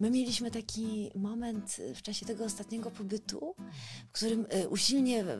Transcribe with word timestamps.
My 0.00 0.10
mieliśmy 0.10 0.50
taki 0.50 1.10
moment 1.14 1.76
w 1.94 2.02
czasie 2.02 2.26
tego 2.26 2.44
ostatniego 2.44 2.90
pobytu, 2.90 3.54
w 4.08 4.12
którym 4.12 4.46
e, 4.48 4.68
usilnie 4.68 5.24
e, 5.24 5.38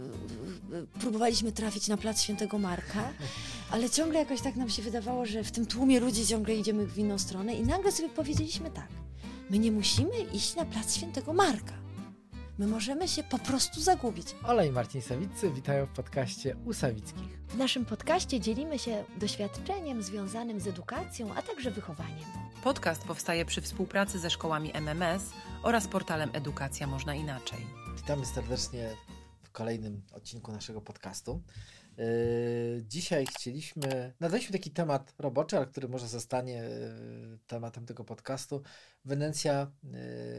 próbowaliśmy 1.01 1.53
trafić 1.53 1.89
na 1.89 1.97
plac 1.97 2.23
Świętego 2.23 2.59
Marka, 2.59 3.13
ale 3.71 3.91
ciągle 3.91 4.19
jakoś 4.19 4.41
tak 4.41 4.57
nam 4.57 4.71
się 4.71 4.83
wydawało, 4.83 5.27
że 5.27 5.45
w 5.45 5.51
tym 5.51 5.67
tłumie 5.67 6.01
ludzi 6.01 6.27
ciągle 6.27 6.57
idziemy 6.57 6.87
w 6.87 6.99
inną 6.99 7.19
stronę 7.19 7.55
i 7.55 7.63
nagle 7.63 7.93
sobie 7.93 8.09
powiedzieliśmy 8.09 8.71
tak, 8.71 8.89
my 9.51 9.59
nie 9.59 9.73
musimy 9.73 10.23
iść 10.33 10.57
na 10.57 10.65
plac 10.65 10.97
Świętego 10.97 11.33
Marka. 11.33 11.88
My 12.59 12.67
możemy 12.67 13.09
się 13.09 13.23
po 13.23 13.39
prostu 13.39 13.81
zagubić. 13.81 14.35
Ola 14.45 14.65
i 14.65 14.71
Marcin 14.71 15.03
Sawiccy 15.03 15.51
witają 15.51 15.87
w 15.87 15.93
podcaście 15.93 16.57
u 16.65 16.73
Sawickich. 16.73 17.41
W 17.49 17.57
naszym 17.57 17.85
podcaście 17.85 18.41
dzielimy 18.41 18.79
się 18.79 19.05
doświadczeniem 19.19 20.03
związanym 20.03 20.61
z 20.61 20.67
edukacją, 20.67 21.35
a 21.35 21.43
także 21.43 21.71
wychowaniem. 21.71 22.25
Podcast 22.65 23.03
powstaje 23.03 23.45
przy 23.45 23.61
współpracy 23.61 24.19
ze 24.19 24.31
szkołami 24.31 24.71
MMS 24.75 25.23
oraz 25.63 25.89
portalem 25.89 26.31
Edukacja 26.33 26.87
Można 26.87 27.15
Inaczej. 27.15 27.67
Witamy 27.97 28.27
serdecznie 28.27 28.91
w 29.43 29.51
kolejnym 29.51 30.03
odcinku 30.13 30.53
naszego 30.53 30.81
podcastu. 30.81 31.43
Yy, 31.99 32.05
dzisiaj 32.83 33.27
chcieliśmy, 33.27 34.13
nadaliśmy 34.21 34.53
taki 34.53 34.71
temat 34.71 35.15
roboczy, 35.19 35.57
ale 35.57 35.67
który 35.67 35.89
może 35.89 36.09
zostanie 36.09 36.55
yy, 36.55 37.39
tematem 37.47 37.87
tego 37.87 38.05
podcastu. 38.05 38.63
Wenecja 39.05 39.71
yy, 39.83 39.91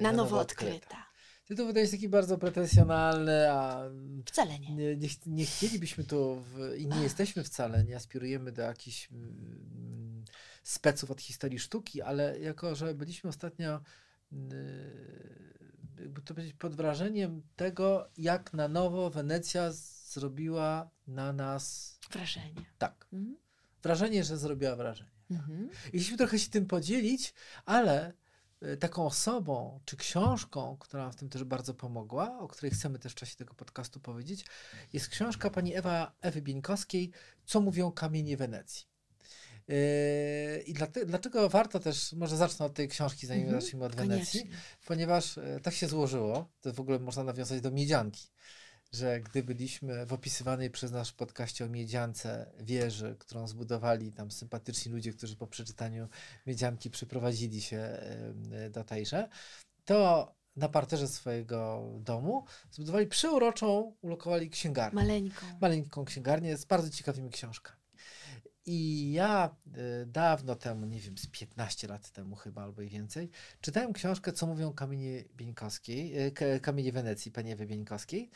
na, 0.02 0.12
na 0.12 0.18
nowo 0.18 0.40
odkryta. 0.40 0.76
odkryta. 0.76 1.09
Tytuł 1.50 1.68
wydaje 1.68 1.86
się 1.86 1.92
taki 1.92 2.10
bardzo 2.10 2.38
pretensjonalny, 2.38 3.52
a 3.52 3.90
wcale 4.26 4.60
nie. 4.60 4.76
Nie, 4.76 4.96
nie, 4.96 5.08
nie 5.26 5.46
chcielibyśmy 5.46 6.04
tu 6.04 6.36
w, 6.36 6.76
i 6.78 6.88
nie 6.88 7.02
jesteśmy 7.02 7.44
wcale, 7.44 7.84
nie 7.84 7.96
aspirujemy 7.96 8.52
do 8.52 8.62
jakichś 8.62 9.10
mm, 9.12 10.26
speców 10.64 11.12
od 11.12 11.22
historii 11.22 11.60
sztuki, 11.60 12.02
ale 12.02 12.40
jako, 12.40 12.76
że 12.76 12.94
byliśmy 12.94 13.30
ostatnio 13.30 13.82
mm, 14.32 14.52
jakby 16.00 16.22
to 16.22 16.34
powiedzieć, 16.34 16.56
pod 16.56 16.76
wrażeniem 16.76 17.42
tego, 17.56 18.10
jak 18.18 18.54
na 18.54 18.68
nowo 18.68 19.10
Wenecja 19.10 19.72
zrobiła 20.06 20.90
na 21.08 21.34
nas 21.34 21.98
wrażenie. 22.12 22.66
Tak. 22.78 23.08
Mhm. 23.14 23.38
Wrażenie, 23.84 24.24
że 24.24 24.38
zrobiła 24.38 24.76
wrażenie. 24.76 25.12
Mhm. 25.32 25.70
I 25.86 25.88
chcieliśmy 25.88 26.18
trochę 26.18 26.40
się 26.40 26.50
tym 26.50 26.66
podzielić, 26.66 27.34
ale 27.66 28.14
taką 28.80 29.06
osobą 29.06 29.80
czy 29.86 29.98
książką, 29.98 30.78
która 30.80 31.04
nam 31.04 31.12
w 31.12 31.16
tym 31.16 31.30
też 31.30 31.44
bardzo 31.44 31.74
pomogła, 31.74 32.40
o 32.40 32.48
której 32.48 32.72
chcemy 32.72 33.00
też 33.00 33.12
w 33.12 33.16
czasie 33.16 33.36
tego 33.36 33.54
podcastu 33.54 34.00
powiedzieć, 34.00 34.46
jest 34.94 35.10
książka 35.10 35.50
pani 35.50 35.76
Ewa, 35.76 36.12
Ewy 36.22 36.42
Bieńkowskiej 36.42 37.12
Co 37.46 37.62
mówią 37.62 37.92
kamienie 37.92 38.38
Wenecji. 38.38 38.86
Yy, 39.68 39.76
I 40.62 40.74
dlaczego 41.06 41.50
warto 41.50 41.80
też, 41.80 42.14
może 42.14 42.38
zacznę 42.38 42.66
od 42.66 42.74
tej 42.74 42.88
książki, 42.88 43.28
zanim 43.28 43.44
mm 43.44 43.56
-hmm, 43.56 43.62
zacznijmy 43.62 43.86
od 43.86 43.96
Wenecji, 43.96 44.40
koniecznie. 44.40 44.62
ponieważ 44.86 45.38
y, 45.38 45.60
tak 45.64 45.74
się 45.74 45.88
złożyło, 45.88 46.52
to 46.62 46.74
w 46.74 46.80
ogóle 46.80 47.00
można 47.00 47.24
nawiązać 47.24 47.62
do 47.62 47.72
Miedzianki 47.72 48.30
że 48.92 49.20
gdy 49.22 49.44
byliśmy 49.44 50.06
w 50.06 50.14
opisywanej 50.14 50.70
przez 50.70 50.92
nasz 50.92 51.12
podcaście 51.14 51.66
o 51.66 51.70
Miedziance 51.70 52.52
wieży, 52.60 53.16
którą 53.20 53.48
zbudowali 53.48 54.12
tam 54.12 54.32
sympatyczni 54.32 54.92
ludzie, 54.92 55.14
którzy 55.14 55.36
po 55.36 55.48
przeczytaniu 55.48 56.08
Miedzianki 56.46 56.90
przyprowadzili 56.90 57.62
się 57.62 57.98
do 58.72 58.84
tejże, 58.84 59.30
to 59.86 60.32
na 60.56 60.70
parterze 60.70 61.08
swojego 61.08 61.90
domu 62.00 62.46
zbudowali 62.72 63.08
przeuroczą, 63.08 63.96
ulokowali 64.02 64.50
księgarnię. 64.50 64.96
Maleńką. 64.96 65.46
Maleńką 65.62 66.06
księgarnię 66.06 66.58
z 66.58 66.66
bardzo 66.66 66.90
ciekawymi 66.90 67.30
książkami. 67.30 67.80
I 68.66 69.12
ja 69.12 69.56
y, 69.68 70.06
dawno 70.06 70.56
temu, 70.56 70.86
nie 70.86 71.00
wiem, 71.00 71.18
z 71.18 71.28
15 71.28 71.88
lat 71.88 72.12
temu 72.12 72.36
chyba 72.36 72.64
albo 72.64 72.82
i 72.82 72.90
więcej, 72.90 73.30
czytałem 73.62 73.94
książkę 73.94 74.34
Co 74.34 74.48
mówią 74.48 74.74
kamienie 74.74 75.24
Bieńkowskiej, 75.36 76.28
y, 76.28 76.60
kamienie 76.62 76.92
Wenecji, 76.92 77.32
pani 77.32 77.52
Ewy 77.52 77.66
Bieńkowskiej. 77.66 78.30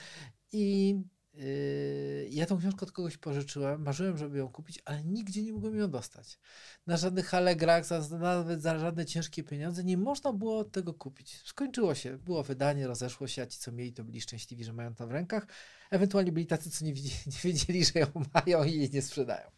I 0.53 0.95
Yy, 1.33 2.27
ja 2.29 2.45
tą 2.45 2.57
książkę 2.57 2.81
od 2.81 2.91
kogoś 2.91 3.17
pożyczyłem, 3.17 3.81
marzyłem, 3.81 4.17
żeby 4.17 4.37
ją 4.37 4.49
kupić, 4.49 4.79
ale 4.85 5.03
nigdzie 5.03 5.43
nie 5.43 5.53
mogłem 5.53 5.77
ją 5.77 5.89
dostać. 5.89 6.39
Na 6.87 6.97
żadnych 6.97 7.33
Allegrach, 7.33 7.83
nawet 8.19 8.61
za 8.61 8.79
żadne 8.79 9.05
ciężkie 9.05 9.43
pieniądze 9.43 9.83
nie 9.83 9.97
można 9.97 10.33
było 10.33 10.63
tego 10.63 10.93
kupić. 10.93 11.41
Skończyło 11.45 11.95
się, 11.95 12.17
było 12.17 12.43
wydanie, 12.43 12.87
rozeszło 12.87 13.27
się, 13.27 13.41
a 13.41 13.45
ci, 13.45 13.59
co 13.59 13.71
mieli, 13.71 13.93
to 13.93 14.03
byli 14.03 14.21
szczęśliwi, 14.21 14.63
że 14.63 14.73
mają 14.73 14.95
to 14.95 15.07
w 15.07 15.11
rękach. 15.11 15.47
Ewentualnie 15.91 16.31
byli 16.31 16.45
tacy, 16.45 16.71
co 16.71 16.85
nie, 16.85 16.93
wiedzieli, 16.93 17.15
nie 17.33 17.51
wiedzieli 17.51 17.85
że 17.85 17.99
ją 17.99 18.07
mają 18.33 18.63
i 18.63 18.73
jej 18.73 18.89
nie 18.89 19.01
sprzedają. 19.01 19.49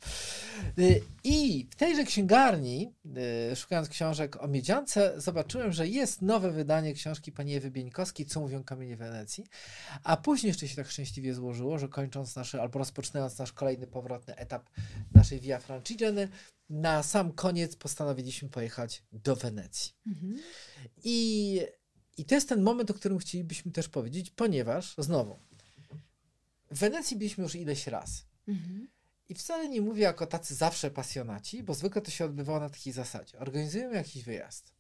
Yy, 0.77 1.01
I 1.23 1.67
w 1.69 1.75
tejże 1.75 2.03
księgarni, 2.03 2.93
yy, 3.49 3.55
szukając 3.55 3.89
książek 3.89 4.43
o 4.43 4.47
Miedziance, 4.47 5.13
zobaczyłem, 5.17 5.73
że 5.73 5.87
jest 5.87 6.21
nowe 6.21 6.51
wydanie 6.51 6.93
książki 6.93 7.31
pani 7.31 7.55
Ewy 7.55 7.71
Bieńkowskiej, 7.71 8.25
Co 8.25 8.39
mówią 8.39 8.63
kamienie 8.63 8.97
Wenecji, 8.97 9.45
a 10.03 10.17
później 10.17 10.47
jeszcze 10.47 10.67
się 10.67 10.75
tak 10.75 10.91
szczęśliwie 10.91 11.33
złożyło, 11.33 11.79
że 11.79 11.89
kończąc 11.89 12.35
nasz, 12.35 12.55
albo 12.55 12.79
rozpoczynając 12.79 13.37
nasz 13.37 13.53
kolejny 13.53 13.87
powrotny 13.87 14.35
etap 14.35 14.69
naszej 15.13 15.39
Via 15.39 15.59
Francigeny, 15.59 16.29
na 16.69 17.03
sam 17.03 17.31
koniec 17.31 17.75
postanowiliśmy 17.75 18.49
pojechać 18.49 19.03
do 19.11 19.35
Wenecji. 19.35 19.91
Mhm. 20.07 20.39
I, 21.03 21.61
I 22.17 22.25
to 22.25 22.35
jest 22.35 22.49
ten 22.49 22.61
moment, 22.61 22.91
o 22.91 22.93
którym 22.93 23.17
chcielibyśmy 23.17 23.71
też 23.71 23.89
powiedzieć, 23.89 24.29
ponieważ 24.29 24.95
znowu, 24.97 25.39
w 26.71 26.79
Wenecji 26.79 27.17
byliśmy 27.17 27.43
już 27.43 27.55
ileś 27.55 27.87
razy. 27.87 28.21
Mhm. 28.47 28.87
I 29.29 29.35
wcale 29.35 29.69
nie 29.69 29.81
mówię 29.81 30.03
jako 30.03 30.27
tacy 30.27 30.55
zawsze 30.55 30.91
pasjonaci, 30.91 31.63
bo 31.63 31.73
zwykle 31.73 32.01
to 32.01 32.11
się 32.11 32.25
odbywało 32.25 32.59
na 32.59 32.69
takiej 32.69 32.93
zasadzie. 32.93 33.39
Organizujemy 33.39 33.95
jakiś 33.95 34.23
wyjazd. 34.23 34.73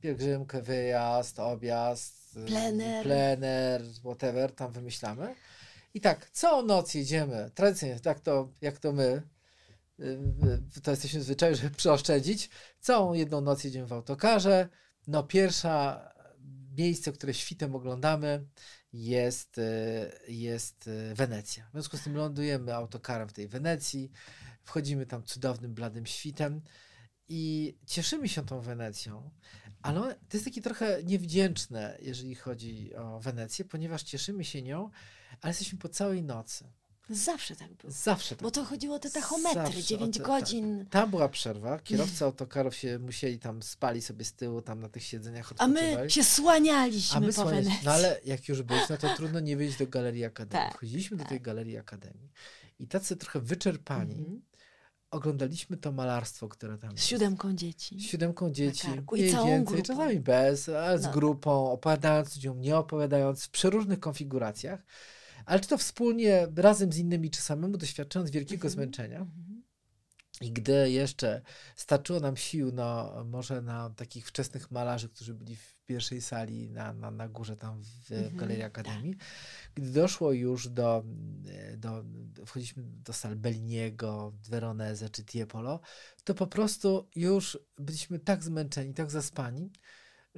Pielgrzymkę, 0.00 0.62
wyjazd, 0.62 1.38
objazd, 1.38 2.38
plener, 2.46 3.02
plener 3.02 3.82
whatever, 4.00 4.54
tam 4.54 4.72
wymyślamy. 4.72 5.34
I 5.94 6.00
tak, 6.00 6.30
całą 6.30 6.62
noc 6.62 6.94
jedziemy, 6.94 7.50
tradycyjnie, 7.54 8.00
tak 8.00 8.20
to, 8.20 8.52
jak 8.60 8.78
to 8.78 8.92
my, 8.92 9.22
y, 10.00 10.04
y, 10.76 10.80
to 10.80 10.90
jesteśmy 10.90 11.22
zwyczajni, 11.22 11.56
żeby 11.56 11.76
przeoszczędzić. 11.76 12.50
Całą 12.80 13.12
jedną 13.12 13.40
noc 13.40 13.64
jedziemy 13.64 13.86
w 13.86 13.92
autokarze. 13.92 14.68
No 15.06 15.22
pierwsza 15.22 16.08
miejsce, 16.78 17.12
które 17.12 17.34
świtem 17.34 17.74
oglądamy 17.74 18.44
jest, 18.92 19.58
y, 19.58 20.10
jest 20.28 20.90
Wenecja. 21.14 21.66
W 21.68 21.72
związku 21.72 21.96
z 21.96 22.02
tym 22.02 22.16
lądujemy 22.16 22.74
autokarem 22.74 23.28
w 23.28 23.32
tej 23.32 23.48
Wenecji, 23.48 24.10
wchodzimy 24.64 25.06
tam 25.06 25.22
cudownym, 25.22 25.74
bladym 25.74 26.06
świtem 26.06 26.60
i 27.28 27.74
cieszymy 27.86 28.28
się 28.28 28.46
tą 28.46 28.60
Wenecją, 28.60 29.30
ale 29.82 30.14
to 30.14 30.36
jest 30.36 30.44
takie 30.44 30.62
trochę 30.62 31.04
niewdzięczne, 31.04 31.98
jeżeli 32.02 32.34
chodzi 32.34 32.94
o 32.94 33.20
Wenecję, 33.20 33.64
ponieważ 33.64 34.02
cieszymy 34.02 34.44
się 34.44 34.62
nią, 34.62 34.90
ale 35.40 35.50
jesteśmy 35.50 35.78
po 35.78 35.88
całej 35.88 36.22
nocy. 36.22 36.72
Zawsze 37.10 37.56
tak 37.56 37.72
było. 37.72 37.92
Zawsze 37.92 38.36
tak 38.36 38.42
Bo 38.42 38.50
to 38.50 38.64
chodziło 38.64 38.96
o 38.96 38.98
te 38.98 39.10
tachometry, 39.10 39.62
Zawsze 39.62 39.82
9 39.82 40.16
te, 40.16 40.22
godzin. 40.22 40.78
Tak. 40.78 40.88
Tam 40.88 41.10
była 41.10 41.28
przerwa, 41.28 41.78
kierowcy 41.88 42.24
autokarów 42.24 42.76
się 42.76 42.98
musieli 42.98 43.38
tam 43.38 43.62
spali 43.62 44.02
sobie 44.02 44.24
z 44.24 44.32
tyłu, 44.32 44.62
tam 44.62 44.80
na 44.80 44.88
tych 44.88 45.02
siedzeniach 45.02 45.52
A 45.58 45.68
my 45.68 46.04
się 46.08 46.24
słanialiśmy 46.24 47.16
A 47.16 47.20
my 47.20 47.32
po 47.32 47.44
Wenecji. 47.44 47.80
No 47.84 47.90
ale 47.90 48.20
jak 48.24 48.48
już 48.48 48.62
być, 48.62 48.82
no 48.90 48.96
to 48.96 49.14
trudno 49.16 49.40
nie 49.40 49.56
wyjść 49.56 49.78
do 49.78 49.86
Galerii 49.86 50.24
Akademii. 50.24 50.68
Tak, 50.68 50.80
Chodziliśmy 50.80 51.16
tak. 51.16 51.26
do 51.26 51.28
tej 51.28 51.40
Galerii 51.40 51.78
Akademii 51.78 52.30
i 52.78 52.88
tacy 52.88 53.16
trochę 53.16 53.40
wyczerpani, 53.40 54.14
-hmm 54.14 54.48
oglądaliśmy 55.10 55.76
to 55.76 55.92
malarstwo, 55.92 56.48
które 56.48 56.78
tam 56.78 56.98
Z 56.98 57.04
siódemką 57.04 57.54
dzieci. 57.54 58.00
Z 58.00 58.02
siódemką 58.02 58.50
dzieci. 58.50 58.88
I 59.16 59.22
więcej, 59.22 59.64
grupą. 59.64 59.82
czasami 59.82 60.20
bez, 60.20 60.68
ale 60.68 60.98
z 60.98 61.04
no. 61.04 61.12
grupą, 61.12 61.70
opowiadając 61.70 62.36
ludziom, 62.36 62.60
nie 62.60 62.76
opowiadając, 62.76 63.44
w 63.44 63.50
przeróżnych 63.50 64.00
konfiguracjach. 64.00 64.80
Ale 65.48 65.60
czy 65.60 65.68
to 65.68 65.78
wspólnie, 65.78 66.48
razem 66.56 66.92
z 66.92 66.98
innymi, 66.98 67.30
czy 67.30 67.42
samemu, 67.42 67.76
doświadczając 67.76 68.30
wielkiego 68.30 68.68
-hmm. 68.68 68.70
zmęczenia. 68.70 69.20
-hmm. 69.20 69.60
I 70.40 70.52
gdy 70.52 70.90
jeszcze 70.90 71.42
starczyło 71.76 72.20
nam 72.20 72.36
sił, 72.36 72.72
no 72.72 73.14
może 73.24 73.62
na 73.62 73.90
takich 73.90 74.26
wczesnych 74.26 74.70
malarzy, 74.70 75.08
którzy 75.08 75.34
byli 75.34 75.56
w 75.56 75.78
pierwszej 75.86 76.22
sali 76.22 76.70
na, 76.70 76.92
na, 76.92 77.10
na 77.10 77.28
górze 77.28 77.56
tam 77.56 77.82
w, 77.82 77.86
w 77.86 78.12
mhm, 78.12 78.36
Galerii 78.36 78.62
tak. 78.62 78.78
Akademii, 78.78 79.16
tak. 79.16 79.28
gdy 79.74 79.90
doszło 79.90 80.32
już 80.32 80.68
do, 80.68 81.04
do, 81.76 82.04
wchodziliśmy 82.46 82.82
do 82.86 83.12
sal 83.12 83.36
Belliniego, 83.36 84.32
Veronese 84.48 85.10
czy 85.10 85.24
Tiepolo, 85.24 85.80
to 86.24 86.34
po 86.34 86.46
prostu 86.46 87.08
już 87.16 87.58
byliśmy 87.78 88.18
tak 88.18 88.44
zmęczeni, 88.44 88.94
tak 88.94 89.10
zaspani, 89.10 89.70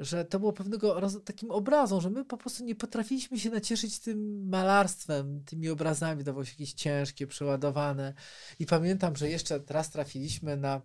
że 0.00 0.24
to 0.24 0.40
było 0.40 0.52
pewnego 0.52 1.08
takim 1.20 1.50
obrazą, 1.50 2.00
że 2.00 2.10
my 2.10 2.24
po 2.24 2.36
prostu 2.36 2.64
nie 2.64 2.74
potrafiliśmy 2.74 3.38
się 3.38 3.50
nacieszyć 3.50 3.98
tym 3.98 4.48
malarstwem, 4.48 5.44
tymi 5.44 5.68
obrazami, 5.68 6.18
wydawało 6.18 6.44
się 6.44 6.52
jakieś 6.52 6.72
ciężkie, 6.72 7.26
przeładowane. 7.26 8.14
I 8.58 8.66
pamiętam, 8.66 9.16
że 9.16 9.30
jeszcze 9.30 9.60
teraz 9.60 9.90
trafiliśmy 9.90 10.56
na, 10.56 10.80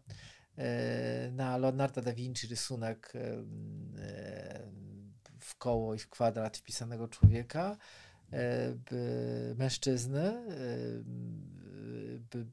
e, 0.57 1.31
na 1.31 1.57
Leonardo 1.57 2.01
da 2.01 2.13
Vinci 2.13 2.47
rysunek 2.47 3.13
e, 3.15 3.19
e, 4.01 4.67
w 5.39 5.57
koło 5.57 5.95
i 5.95 5.99
w 5.99 6.09
kwadrat 6.09 6.57
wpisanego 6.57 7.07
człowieka, 7.07 7.77
mężczyzny, 9.55 10.33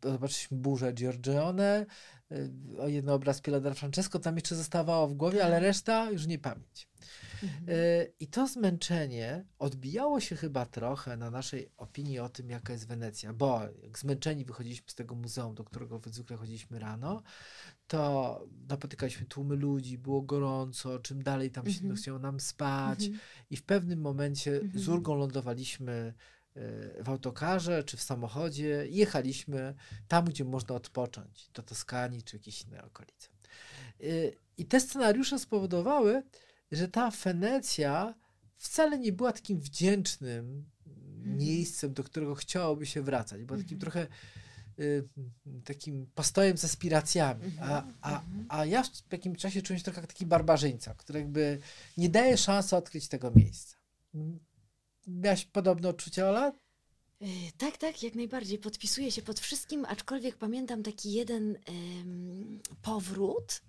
zobaczyliśmy 0.05 0.57
burzę 0.57 0.93
Giorgione, 0.93 1.87
y, 2.33 2.51
o 2.81 2.89
jeden 2.89 3.11
obraz 3.11 3.41
Pilar 3.41 3.75
Francesco, 3.75 4.19
tam 4.19 4.37
jeszcze 4.37 4.57
zostawało 4.57 5.09
w 5.09 5.15
głowie, 5.15 5.45
ale 5.45 5.61
reszta 5.61 6.11
już 6.11 6.27
nie 6.27 6.39
pamięć. 6.39 6.89
Mhm. 7.43 7.69
Y, 7.69 8.13
I 8.21 8.27
to 8.27 8.47
zmęczenie 8.47 9.45
odbijało 9.59 10.21
się 10.21 10.37
chyba 10.37 10.67
trochę 10.67 11.17
na 11.17 11.31
naszej 11.31 11.69
opinii 11.77 12.19
o 12.19 12.29
tym, 12.29 12.51
jaka 12.51 12.73
jest 12.73 12.87
Wenecja, 12.87 13.33
bo 13.33 13.61
jak 13.83 13.99
zmęczeni 13.99 14.45
wychodziliśmy 14.45 14.91
z 14.91 14.95
tego 14.95 15.15
muzeum, 15.15 15.55
do 15.55 15.65
którego 15.65 16.01
zwykle 16.07 16.37
chodziliśmy 16.37 16.79
rano, 16.79 17.23
to 17.87 18.45
napotykaliśmy 18.69 19.27
tłumy 19.27 19.57
ludzi, 19.57 19.99
było 19.99 20.23
gorąco, 20.23 20.99
czym 20.99 21.23
dalej 21.23 21.51
tam 21.51 21.71
się 21.71 21.79
Mhm. 21.81 21.97
chciało 21.97 22.19
nam 22.19 22.41
spać 22.41 23.03
Mhm. 23.03 23.21
i 23.51 23.57
w 23.57 23.63
pewnym 23.63 24.01
momencie 24.01 24.61
z 24.61 24.63
Mhm. 24.63 24.93
ulgą 24.97 25.15
lądowaliśmy 25.15 26.15
w 27.01 27.09
autokarze 27.09 27.85
czy 27.85 27.97
w 27.97 28.03
samochodzie 28.03 28.87
jechaliśmy 28.91 29.75
tam, 30.09 30.25
gdzie 30.25 30.45
można 30.45 30.75
odpocząć, 30.75 31.51
do 31.55 31.63
Toskanii 31.63 32.23
czy 32.23 32.37
jakieś 32.37 32.63
inne 32.63 32.85
okolice. 32.85 33.29
Y, 34.01 34.37
I 34.59 34.67
te 34.67 34.81
scenariusze 34.81 35.39
spowodowały, 35.39 36.23
że 36.73 36.89
ta 36.89 37.11
Wenecja 37.11 38.15
wcale 38.57 38.99
nie 38.99 39.13
była 39.13 39.33
takim 39.33 39.61
wdzięcznym 39.61 40.65
miejscem, 41.25 41.95
do 41.95 42.05
którego 42.05 42.35
chciałoby 42.35 42.87
się 42.87 43.03
wracać. 43.03 43.45
Była 43.45 43.59
takim 43.59 43.77
Mhm. 43.77 43.81
trochę 43.81 44.07
y, 44.79 45.09
takim 45.65 46.07
postojem 46.15 46.59
z 46.59 46.65
aspiracjami. 46.65 47.45
A, 47.61 47.63
Mhm, 47.79 47.95
a, 48.01 48.21
mhm. 48.21 48.47
a 48.49 48.65
ja 48.65 48.83
w 48.83 49.13
jakimś 49.13 49.39
czasie 49.39 49.63
czułem 49.63 49.79
się 49.79 49.85
trochę 49.85 50.01
jak 50.01 50.13
taki 50.13 50.27
barbarzyńca, 50.27 50.95
który 50.95 51.19
jakby 51.19 51.59
nie 51.97 52.09
daje 52.09 52.37
szansy 52.37 52.77
odkryć 52.77 53.09
tego 53.09 53.31
miejsca. 53.31 53.77
Miałaś 55.07 55.45
podobne 55.45 55.89
odczucia, 55.89 56.29
Ola? 56.29 56.53
Y, 57.23 57.27
Tak, 57.59 57.77
tak, 57.77 58.03
jak 58.03 58.15
najbardziej. 58.15 58.59
Podpisuję 58.59 59.11
się 59.11 59.23
pod 59.23 59.41
wszystkim, 59.41 59.85
aczkolwiek 59.85 60.37
pamiętam 60.37 60.83
taki 60.83 61.13
jeden 61.13 61.59
powrót, 62.83 63.63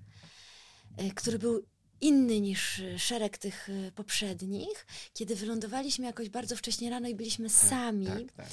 y, 1.01 1.11
który 1.15 1.39
był 1.39 1.65
inny 2.03 2.41
niż 2.41 2.79
y, 2.79 2.99
szereg 2.99 3.37
tych 3.37 3.69
y, 3.69 3.91
poprzednich, 3.95 4.85
kiedy 5.13 5.35
wylądowaliśmy 5.35 6.05
jakoś 6.05 6.29
bardzo 6.29 6.55
wcześnie 6.55 6.89
rano 6.89 7.07
i 7.07 7.15
byliśmy 7.15 7.49
sami. 7.49 8.07
Tak, 8.07 8.31
tak. 8.37 8.47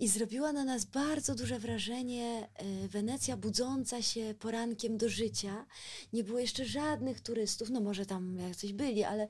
I 0.00 0.08
zrobiła 0.08 0.52
na 0.52 0.64
nas 0.64 0.84
bardzo 0.84 1.34
duże 1.34 1.58
wrażenie 1.58 2.48
e, 2.54 2.88
Wenecja 2.88 3.36
budząca 3.36 4.02
się 4.02 4.34
porankiem 4.38 4.98
do 4.98 5.08
życia. 5.08 5.66
Nie 6.12 6.24
było 6.24 6.38
jeszcze 6.38 6.64
żadnych 6.64 7.20
turystów, 7.20 7.70
no 7.70 7.80
może 7.80 8.06
tam 8.06 8.38
jacyś 8.38 8.72
byli, 8.72 9.04
ale 9.04 9.28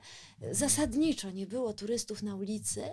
zasadniczo 0.51 1.31
nie 1.31 1.47
było 1.47 1.73
turystów 1.73 2.23
na 2.23 2.35
ulicy. 2.35 2.83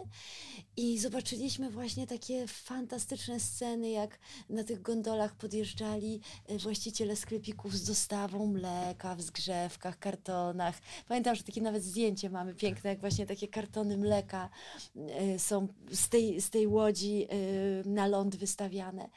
I 0.77 0.99
zobaczyliśmy 0.99 1.71
właśnie 1.71 2.07
takie 2.07 2.47
fantastyczne 2.47 3.41
sceny, 3.41 3.91
jak 3.91 4.19
na 4.49 4.65
tych 4.65 4.83
gondolach 4.83 5.35
podjeżdżali 5.35 6.21
właściciele 6.49 7.17
sklepików 7.17 7.75
z 7.77 7.85
dostawą 7.85 8.47
mleka 8.47 9.15
w 9.15 9.23
zgrzewkach, 9.23 9.99
kartonach. 9.99 10.72
Pamiętam, 11.09 11.35
że 11.35 11.43
takie 11.43 11.61
nawet 11.61 11.85
zdjęcie 11.85 12.31
mamy 12.31 12.55
piękne, 12.55 12.91
jak 12.91 13.01
właśnie 13.01 13.27
takie 13.27 13.49
kartony 13.49 13.97
mleka 13.97 14.51
e, 14.97 15.39
są 15.39 15.69
z 15.93 16.09
tej, 16.09 16.41
z 16.41 16.51
tej 16.51 16.67
łodzi 16.67 17.27
e, 17.29 17.89
na 17.89 18.07
ląd 18.07 18.37
wystawiane. 18.37 19.09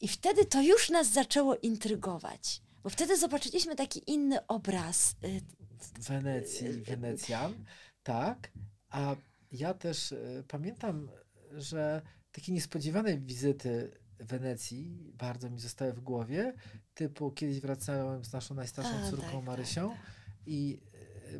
I 0.00 0.08
wtedy 0.08 0.44
to 0.44 0.62
już 0.62 0.90
nas 0.90 1.12
zaczęło 1.12 1.56
intrygować. 1.56 2.62
Bo 2.82 2.90
wtedy 2.90 3.16
zobaczyliśmy 3.16 3.76
taki 3.76 4.10
inny 4.10 4.46
obraz. 4.46 5.16
e, 5.22 5.28
Wenecji, 6.00 6.68
Wenecjan, 6.72 7.64
tak. 8.02 8.52
A 8.90 9.16
ja 9.52 9.74
też 9.74 10.14
pamiętam, 10.48 11.08
że 11.52 12.02
takie 12.32 12.52
niespodziewane 12.52 13.18
wizyty 13.18 13.92
Wenecji 14.18 15.12
bardzo 15.14 15.50
mi 15.50 15.60
zostały 15.60 15.92
w 15.92 16.00
głowie. 16.00 16.54
Typu 16.94 17.30
kiedyś 17.30 17.60
wracałem 17.60 18.24
z 18.24 18.32
naszą 18.32 18.54
najstarszą 18.54 18.96
A, 18.96 19.10
córką 19.10 19.32
tak, 19.32 19.44
Marysią 19.44 19.90
tak, 19.90 19.98
i 20.46 20.80
e, 20.94 20.95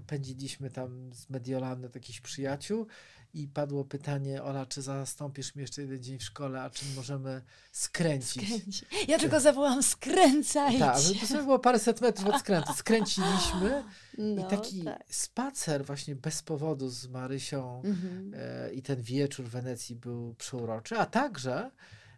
pędziliśmy 0.07 0.71
tam 0.71 1.13
z 1.15 1.31
Mediolanu 1.31 1.89
do 1.89 1.95
jakichś 1.95 2.21
przyjaciół 2.21 2.87
i 3.35 3.49
padło 3.49 3.85
pytanie, 3.85 4.43
Ola, 4.43 4.67
czy 4.67 4.83
zastąpisz 4.83 5.55
mi 5.55 5.61
jeszcze 5.61 5.83
jeden 5.83 6.03
dzień 6.03 6.19
w 6.19 6.23
szkole, 6.23 6.63
a 6.63 6.71
czy 6.71 6.85
możemy 6.97 7.43
skręcić? 7.73 8.55
Skręci. 8.55 8.87
Ja 9.09 9.19
tylko 9.19 9.41
zawołam 9.41 9.83
skręcajcie. 9.83 10.79
Tak, 10.79 10.97
to 11.29 11.43
było 11.43 11.59
paręset 11.59 12.01
metrów 12.01 12.29
od 12.29 12.41
skrętu. 12.41 12.73
Skręciliśmy 12.73 13.85
no, 14.19 14.47
i 14.47 14.51
taki 14.51 14.85
tak. 14.85 15.05
spacer 15.11 15.85
właśnie 15.85 16.17
bez 16.17 16.43
powodu 16.43 16.89
z 16.89 17.09
Marysią 17.09 17.83
Mhm. 17.85 18.33
e, 18.37 18.73
i 18.73 18.83
ten 18.83 19.03
wieczór 19.03 19.47
w 19.47 19.51
Wenecji 19.51 19.97
był 19.97 20.35
przeuroczy, 20.35 20.99
a 20.99 21.07
także 21.07 21.71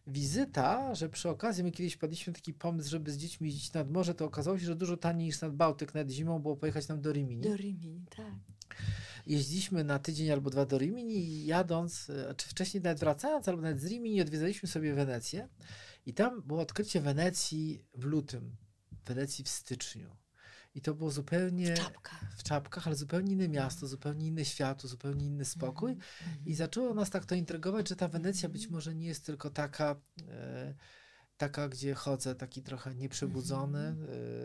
wizyta, 0.09 0.95
że 0.95 1.09
przy 1.09 1.29
okazji 1.29 1.65
my 1.65 1.71
kiedyś 1.71 1.97
padliśmy 1.97 2.33
taki 2.33 2.55
pomysł, 2.55 2.91
żeby 2.91 3.13
z 3.13 3.17
dziećmi 3.17 3.49
jeździć 3.49 3.73
nad 3.73 3.91
morze, 3.91 4.15
to 4.15 4.25
okazało 4.25 4.59
się, 4.59 4.67
że 4.67 4.77
dużo 4.77 4.97
taniej 4.97 5.27
niż 5.27 5.41
nad 5.41 5.55
Bałtyk 5.57 5.95
nad 5.95 6.11
zimą 6.11 6.39
było 6.39 6.57
pojechać 6.57 6.89
nam 6.89 7.01
do 7.01 7.13
Rimini. 7.13 7.43
Do 7.43 7.57
Rimini, 7.57 8.05
tak. 8.17 8.35
Jeździliśmy 9.27 9.85
na 9.85 9.99
tydzień 9.99 10.31
albo 10.31 10.51
dwa 10.51 10.67
do 10.67 10.79
Rimini 10.79 11.15
i 11.15 11.47
jadąc, 11.47 12.11
e, 12.11 12.35
czy 12.35 12.49
wcześniej 12.49 12.83
nawet 12.83 13.01
wracając, 13.01 13.49
albo 13.49 13.63
nawet 13.63 13.81
z 13.81 13.87
Rimini 13.87 14.23
odwiedzaliśmy 14.23 14.69
sobie 14.69 14.95
Wenecję 14.95 15.49
i 16.07 16.15
tam 16.15 16.43
było 16.43 16.61
odkrycie 16.61 17.01
Wenecji 17.01 17.85
w 17.95 18.05
lutym, 18.05 18.57
Wenecji 19.07 19.45
w 19.45 19.49
styczniu. 19.49 20.17
I 20.79 20.81
to 20.81 20.95
było 20.95 21.11
zupełnie 21.11 21.75
W 21.75 21.79
czapkach. 21.79 22.25
w 22.37 22.43
czapkach, 22.43 22.87
ale 22.87 22.97
zupełnie 22.97 23.33
inne 23.33 23.49
miasto, 23.49 23.87
zupełnie 23.87 24.27
inne 24.27 24.45
światło, 24.45 24.89
zupełnie 24.89 25.27
inny 25.27 25.45
spokój. 25.45 25.97
I 26.47 26.55
zaczęło 26.55 26.95
nas 26.95 27.11
tak 27.11 27.25
to 27.27 27.35
intrygować, 27.35 27.89
że 27.89 27.97
ta 27.97 28.09
Wenecja 28.09 28.49
być 28.49 28.69
może 28.69 28.95
nie 28.95 29.07
jest 29.07 29.27
tylko 29.27 29.51
taka, 29.51 29.97
e, 30.29 30.75
taka 31.37 31.69
gdzie 31.69 31.95
chodzę 31.95 32.35
taki 32.35 32.63
trochę 32.63 32.95
nieprzebudzony, 32.95 33.79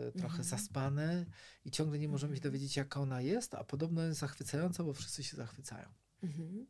e, 0.08 0.12
trochę 0.12 0.26
Mhm. 0.38 0.44
zaspany 0.44 1.26
i 1.64 1.70
ciągle 1.70 1.98
nie 1.98 2.08
możemy 2.08 2.36
się 2.36 2.42
dowiedzieć, 2.42 2.76
jaka 2.76 3.00
ona 3.00 3.20
jest, 3.20 3.54
a 3.54 3.64
podobno 3.64 4.02
jest 4.02 4.20
zachwycająca, 4.20 4.84
bo 4.84 4.92
wszyscy 4.92 5.24
się 5.24 5.36
zachwycają. 5.36 5.88
Mhm. 6.22 6.66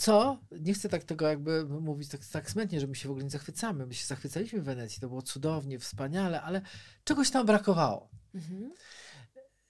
Co? 0.00 0.38
Nie 0.60 0.74
chcę 0.74 0.88
tak 0.88 1.04
tego 1.04 1.28
jakby 1.28 1.64
mówić 1.64 2.08
tak, 2.08 2.20
tak 2.32 2.50
smętnie, 2.50 2.80
że 2.80 2.86
my 2.86 2.94
się 2.94 3.08
w 3.08 3.10
ogóle 3.10 3.24
nie 3.24 3.30
zachwycamy. 3.30 3.86
My 3.86 3.94
się 3.94 4.06
zachwycaliśmy 4.06 4.60
w 4.60 4.64
Wenecji, 4.64 5.00
to 5.00 5.08
było 5.08 5.22
cudownie, 5.22 5.78
wspaniale, 5.78 6.42
ale 6.42 6.62
czegoś 7.04 7.30
tam 7.30 7.46
brakowało. 7.46 8.10
Mhm. 8.34 8.72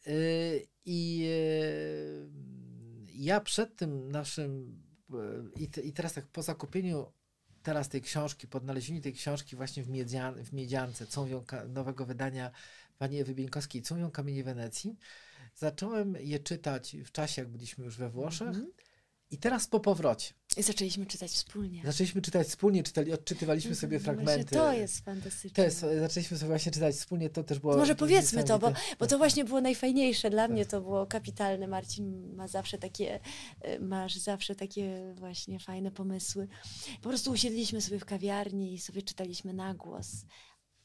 Y, 0.07 0.67
I 0.85 1.25
y, 1.27 2.29
ja 3.07 3.41
przed 3.41 3.77
tym 3.77 4.11
naszym, 4.11 4.83
y, 5.57 5.61
i, 5.61 5.69
te, 5.69 5.81
i 5.81 5.93
teraz 5.93 6.13
tak 6.13 6.27
po 6.27 6.43
zakupieniu 6.43 7.13
teraz 7.63 7.89
tej 7.89 8.03
książki, 8.03 8.49
po 8.49 8.59
odnalezieniu 8.59 9.01
tej 9.01 9.13
książki 9.13 9.57
właśnie 9.57 9.83
w, 9.83 9.89
Miedzian, 9.89 10.45
w 10.45 10.53
Miedziance, 10.53 11.07
Cąwią, 11.07 11.45
nowego 11.69 12.07
wydania 12.07 12.51
pani 12.99 13.21
Ewy 13.21 13.35
Bieńkowskiej, 13.35 13.83
Cąwią 13.83 14.11
Kamienie 14.11 14.45
Wenecji, 14.45 14.97
zacząłem 15.55 16.17
je 16.21 16.39
czytać 16.39 16.97
w 17.05 17.13
czasie, 17.13 17.43
jak 17.43 17.51
byliśmy 17.51 17.85
już 17.85 17.97
we 17.97 18.11
Włoszech 18.11 18.49
Mhm. 18.49 18.73
I 19.31 19.39
teraz 19.39 19.67
po 19.67 19.81
powrocie. 19.81 20.35
I 20.57 20.63
zaczęliśmy 20.63 21.07
czytać 21.07 21.31
wspólnie. 21.31 21.83
Zaczęliśmy 21.85 22.23
czytać 22.23 22.47
wspólnie, 22.49 22.83
czytali, 22.83 23.13
odczytywaliśmy 23.13 23.75
sobie 23.75 24.01
fragmenty. 24.01 24.55
To 24.55 24.73
jest 24.73 25.05
fantastyczne. 25.05 25.57
To 25.57 25.63
jest, 25.63 25.85
zaczęliśmy 26.01 26.39
sobie 26.39 26.49
właśnie 26.49 26.73
czytać 26.73 26.95
wspólnie, 26.95 27.31
to 27.31 27.45
też 27.45 27.59
było 27.59 27.77
Może 27.77 27.95
powiedzmy 27.95 28.45
to, 28.45 28.59
bo, 28.59 28.73
bo 28.99 29.07
to 29.07 29.19
właśnie 29.19 29.45
było 29.45 29.61
najfajniejsze. 29.61 30.31
Dla 30.31 30.43
Tak. 30.43 30.51
mnie 30.51 30.67
to 30.67 30.81
było 30.81 31.07
kapitalne. 31.07 31.67
Marcin 31.67 32.35
ma 32.35 32.49
zawsze 32.49 32.79
takie, 32.79 33.21
e, 33.61 33.79
masz 33.81 34.17
zawsze 34.17 34.55
takie 34.55 35.15
właśnie 35.19 35.59
fajne 35.59 35.91
pomysły. 35.91 36.49
Po 37.03 37.09
prostu 37.09 37.31
usiedliśmy 37.31 37.81
sobie 37.81 37.99
w 37.99 38.05
kawiarni 38.05 38.75
i 38.75 38.79
sobie 38.79 39.03
czytaliśmy 39.03 39.53
na 39.53 39.75
głos. 39.75 40.07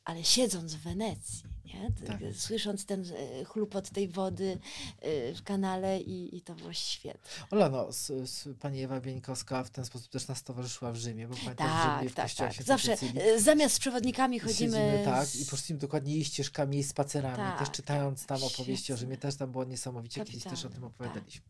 Ale 0.06 0.24
siedząc 0.24 0.74
w 0.76 0.82
Wenecji, 0.82 1.44
nie? 1.66 1.92
Tak. 2.08 2.20
słysząc 2.36 2.86
ten 2.86 3.06
e, 3.42 3.46
chlupot 3.46 3.90
tej 3.90 4.08
wody 4.08 4.58
e, 5.02 5.34
w 5.34 5.44
kanale 5.44 6.00
i, 6.02 6.38
i 6.38 6.42
to 6.42 6.56
było 6.56 6.74
świetne. 6.74 7.46
Ola, 7.52 7.70
no, 7.70 7.90
s, 7.90 8.10
s, 8.10 8.50
pani 8.60 8.84
Ewa 8.84 9.02
Bieńkowska 9.02 9.64
w 9.64 9.70
ten 9.70 9.86
sposób 9.86 10.12
też 10.12 10.28
nas 10.28 10.44
towarzyszyła 10.44 10.92
w 10.92 10.96
Rzymie, 10.96 11.28
bo 11.28 11.36
pamiętam 11.36 11.68
w 11.68 11.72
Tak, 11.72 11.98
Rzymie 11.98 12.10
w 12.10 12.14
tak, 12.14 12.26
kościele 12.26 12.50
tak. 12.50 12.54
Świętej 12.54 12.78
Zawsze 12.78 13.22
e, 13.22 13.40
zamiast 13.40 13.76
z 13.76 13.80
przewodnikami 13.80 14.40
chodzimy. 14.40 14.78
siedzimy, 14.78 15.02
tak, 15.06 15.36
i 15.36 15.46
poszliśmy 15.46 15.78
dokładnie 15.78 16.14
jej 16.14 16.26
ścieżkami, 16.26 16.76
jej 16.76 16.84
spacerami, 16.84 17.38
Tak, 17.38 17.60
też 17.60 17.72
czytając 17.72 18.26
tam 18.26 18.44
opowieści 18.44 18.94
o. 18.94 18.98
Rzymie, 18.98 19.18
też 19.18 19.36
tam 19.36 19.52
było 19.52 19.64
niesamowicie, 19.64 20.26
kiedyś 20.26 20.44
też 20.44 20.66
o 20.66 20.70
tym 20.70 20.82
Kapitalne, 20.82 20.88
opowiadaliśmy. 20.88 21.46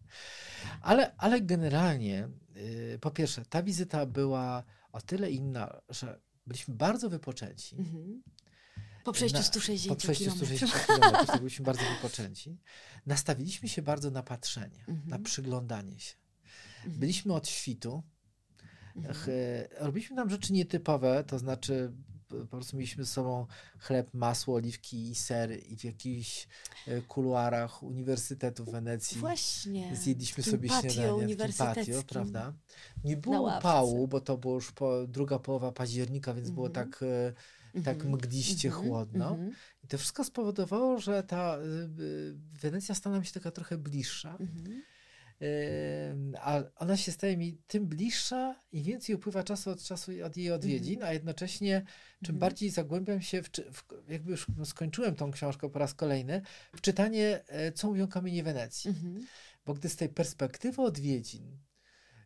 Ale, 0.81 1.15
ale 1.17 1.41
generalnie, 1.41 2.29
y, 2.57 2.99
po 3.01 3.11
pierwsze, 3.11 3.45
ta 3.45 3.63
wizyta 3.63 4.05
była 4.05 4.63
o 4.91 5.01
tyle 5.01 5.31
inna, 5.31 5.81
że 5.89 6.19
byliśmy 6.47 6.73
bardzo 6.73 7.09
wypoczęci. 7.09 7.75
Mhm. 7.75 8.23
Po 9.05 9.11
przejściu 9.13 9.37
Na- 9.37 9.43
160 9.43 9.89
Po 9.89 9.95
przejściu 10.03 10.23
kilometrów. 10.25 10.49
160 10.49 10.85
km, 11.11 11.25
to 11.27 11.37
byliśmy 11.37 11.65
bardzo 11.65 11.81
wypoczęci. 11.95 12.57
Nastawiliśmy 13.05 13.69
się 13.69 13.81
bardzo 13.81 14.11
na 14.11 14.23
patrzenie, 14.23 14.83
na 14.87 14.93
Mhm. 14.93 15.23
przyglądanie 15.23 15.99
się. 15.99 16.15
Mhm. 16.77 16.99
Byliśmy 16.99 17.33
od 17.33 17.47
świtu. 17.47 18.03
Ch- 19.13 19.29
e, 19.29 19.67
Robiliśmy 19.79 20.15
tam 20.15 20.29
rzeczy 20.29 20.53
nietypowe, 20.53 21.23
to 21.23 21.39
znaczy 21.39 21.91
po 22.27 22.45
prostu 22.47 22.77
mieliśmy 22.77 23.03
ze 23.03 23.11
sobą 23.11 23.45
chleb, 23.79 24.09
masło, 24.13 24.55
oliwki 24.55 25.09
i 25.11 25.15
ser 25.15 25.59
i 25.67 25.77
w 25.77 25.83
jakichś 25.83 26.47
e, 26.87 27.01
kuluarach 27.01 27.83
Uniwersytetu 27.83 28.65
w 28.65 28.71
Wenecji 28.71 29.19
Właśnie. 29.19 29.95
zjedliśmy 29.95 30.43
sobie 30.43 30.69
patio 30.69 30.89
śniadanie 30.89 31.35
w 31.35 31.37
tym 31.39 31.53
patio, 31.53 32.03
prawda? 32.07 32.53
Nie 33.03 33.17
było 33.17 33.57
upału, 33.57 34.07
bo 34.07 34.21
to 34.21 34.37
było 34.37 34.55
już 34.55 34.71
po, 34.71 35.07
druga 35.07 35.39
połowa 35.39 35.71
października, 35.71 36.33
więc 36.33 36.49
było 36.51 36.67
Mhm. 36.67 36.89
tak, 36.91 37.03
e, 37.03 37.33
tak 37.83 37.95
Mhm, 37.95 38.11
mgliście 38.11 38.67
mhm, 38.67 38.87
chłodno. 38.87 39.29
mhm, 39.29 39.51
I 39.83 39.87
to 39.87 39.97
wszystko 39.97 40.23
spowodowało, 40.23 40.99
że 40.99 41.23
ta 41.23 41.57
y, 41.57 41.61
y, 42.01 42.35
Wenecja 42.61 42.95
stała 42.95 43.19
mi 43.19 43.25
się 43.25 43.33
taka 43.33 43.51
trochę 43.51 43.77
bliższa. 43.77 44.37
A 46.41 46.63
ona 46.75 46.97
się 46.97 47.11
staje 47.11 47.37
mi 47.37 47.57
tym 47.67 47.87
bliższa 47.87 48.61
i 48.71 48.83
więcej 48.83 49.15
upływa 49.15 49.43
czasu 49.43 49.69
od 49.71 49.83
czasu 49.83 50.11
od 50.25 50.37
jej 50.37 50.51
odwiedzin, 50.51 51.03
a 51.03 51.13
jednocześnie 51.13 51.79
czym 52.23 52.35
Mhm. 52.35 52.39
bardziej 52.39 52.69
zagłębiam 52.69 53.21
się, 53.21 53.43
w, 53.43 53.49
w, 53.49 53.83
jakby 54.09 54.31
już 54.31 54.47
skończyłem 54.65 55.15
tą 55.15 55.31
książkę 55.31 55.69
po 55.69 55.79
raz 55.79 55.93
kolejny, 55.93 56.41
w 56.75 56.81
czytanie, 56.81 57.43
e, 57.47 57.71
co 57.71 57.87
mówią 57.87 58.07
kamienie 58.07 58.43
Wenecji. 58.43 58.89
Mhm. 58.89 59.25
Bo 59.65 59.73
gdy 59.73 59.89
z 59.89 59.95
tej 59.95 60.09
perspektywy 60.09 60.81
odwiedzin 60.81 61.57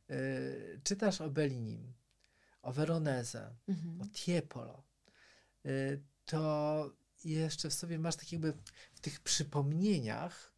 y, 0.09 0.79
czytasz 0.83 1.21
o 1.21 1.29
Bellinim, 1.29 1.93
o 2.61 2.73
Veroneze, 2.73 3.55
o 4.01 4.05
Tiepolo, 4.13 4.83
to 6.25 6.91
jeszcze 7.25 7.69
w 7.69 7.73
sobie 7.73 7.99
masz 7.99 8.15
tak 8.15 8.31
jakby 8.31 8.53
w 8.93 8.99
tych 8.99 9.19
przypomnieniach, 9.19 10.53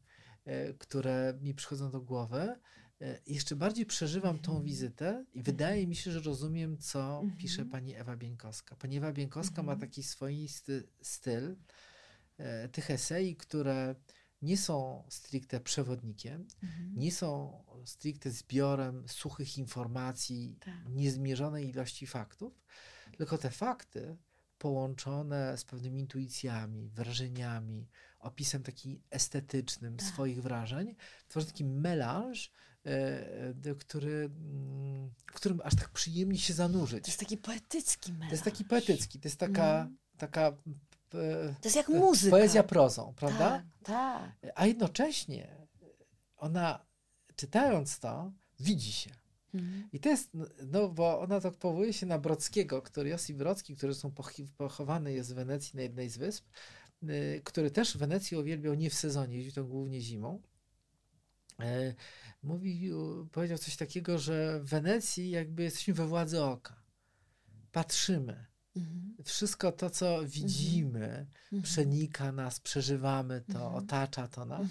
y, 0.47 0.75
które 0.79 1.37
mi 1.41 1.53
przychodzą 1.53 1.91
do 1.91 2.01
głowy, 2.01 2.55
y, 3.01 3.21
jeszcze 3.27 3.55
bardziej 3.55 3.85
przeżywam 3.85 4.39
tą 4.39 4.51
Mhm. 4.51 4.65
wizytę 4.65 5.25
i 5.33 5.43
wydaje 5.43 5.87
mi 5.87 5.95
się, 5.95 6.11
że 6.11 6.19
rozumiem, 6.19 6.77
co 6.77 7.19
Mhm. 7.21 7.37
pisze 7.37 7.65
pani 7.65 7.95
Ewa 7.95 8.17
Bieńkowska. 8.17 8.75
Pani 8.75 8.97
Ewa 8.97 9.13
Bieńkowska 9.13 9.63
ma 9.63 9.71
Mhm. 9.73 9.89
taki 9.89 10.03
swoisty 10.03 10.87
styl 11.01 11.55
y, 12.65 12.69
tych 12.69 12.91
esei, 12.91 13.35
które 13.35 13.95
nie 14.41 14.57
są 14.57 15.03
stricte 15.09 15.59
przewodnikiem, 15.59 16.47
Mhm. 16.63 16.93
nie 16.95 17.11
są 17.11 17.63
stricte 17.85 18.31
zbiorem 18.31 19.07
suchych 19.09 19.57
informacji, 19.57 20.57
Tak. 20.59 20.73
niezmierzonej 20.89 21.69
ilości 21.69 22.07
faktów, 22.07 22.61
tylko 23.17 23.37
te 23.37 23.51
fakty 23.51 24.17
połączone 24.61 25.57
z 25.57 25.63
pewnymi 25.65 25.99
intuicjami, 25.99 26.89
wrażeniami, 26.89 27.87
opisem 28.19 28.63
taki 28.63 29.01
estetycznym 29.11 29.97
Tak. 29.97 30.07
swoich 30.07 30.41
wrażeń, 30.41 30.95
tworzą 31.27 31.47
taki 31.47 31.65
melanż, 31.65 32.51
e, 32.85 32.89
e, 33.69 33.75
który, 33.75 34.11
mm, 34.25 35.11
w 35.27 35.33
którym 35.33 35.61
aż 35.63 35.75
tak 35.75 35.89
przyjemnie 35.89 36.39
się 36.39 36.53
zanurzyć. 36.53 37.03
To 37.05 37.09
jest 37.11 37.19
taki 37.19 37.37
poetycki 37.37 38.11
melanż. 38.13 38.29
To 38.29 38.33
jest 38.33 38.43
taki 38.43 38.65
poetycki, 38.65 39.19
to 39.19 39.27
jest 39.27 39.39
taka, 39.39 39.71
Mhm. 39.71 39.97
taka 40.17 40.47
e, 40.47 40.53
To 41.61 41.63
jest 41.67 41.75
jak 41.75 41.89
muzyka. 41.89 42.31
poezja 42.37 42.63
prozą, 42.63 43.13
prawda? 43.17 43.49
Tak, 43.49 43.65
tak. 44.41 44.51
A 44.55 44.65
jednocześnie 44.65 45.67
ona, 46.37 46.85
czytając 47.35 47.99
to, 47.99 48.31
widzi 48.59 48.91
się. 48.91 49.09
Mhm. 49.53 49.89
I 49.93 49.99
to 49.99 50.09
jest, 50.09 50.29
no 50.67 50.89
bo 50.89 51.19
ona 51.19 51.41
tak 51.41 51.53
powołuje 51.57 51.93
się 51.93 52.05
na 52.05 52.19
Brockiego, 52.19 52.81
który 52.81 53.09
Josip 53.09 53.37
Brocki, 53.37 53.75
który 53.75 53.93
są 53.95 54.11
pochowany 54.57 55.13
jest 55.13 55.31
w 55.31 55.35
Wenecji 55.35 55.75
na 55.77 55.81
jednej 55.81 56.09
z 56.09 56.17
wysp, 56.17 56.45
y, 57.03 57.41
który 57.43 57.71
też 57.71 57.97
Wenecję 57.97 58.39
uwielbiał 58.39 58.73
nie 58.73 58.89
w 58.89 58.93
sezonie, 58.93 59.35
jeździł 59.35 59.53
tam 59.53 59.67
głównie 59.67 60.01
zimą. 60.01 60.41
E, 61.59 61.93
Mówił, 62.43 63.27
powiedział 63.31 63.57
coś 63.57 63.75
takiego, 63.77 64.19
że 64.19 64.59
w 64.63 64.65
Wenecji 64.69 65.29
jakby 65.29 65.63
jesteśmy 65.63 65.93
we 65.93 66.07
władzy 66.07 66.43
oka. 66.43 66.81
Patrzymy. 67.71 68.45
Mhm. 68.75 69.15
Wszystko 69.23 69.71
to, 69.71 69.89
co 69.89 70.19
widzimy, 70.25 71.27
Mhm. 71.43 71.61
przenika 71.63 72.31
nas, 72.31 72.59
przeżywamy 72.59 73.41
to, 73.41 73.53
Mhm. 73.65 73.75
otacza 73.75 74.27
to 74.27 74.45
nas. 74.45 74.67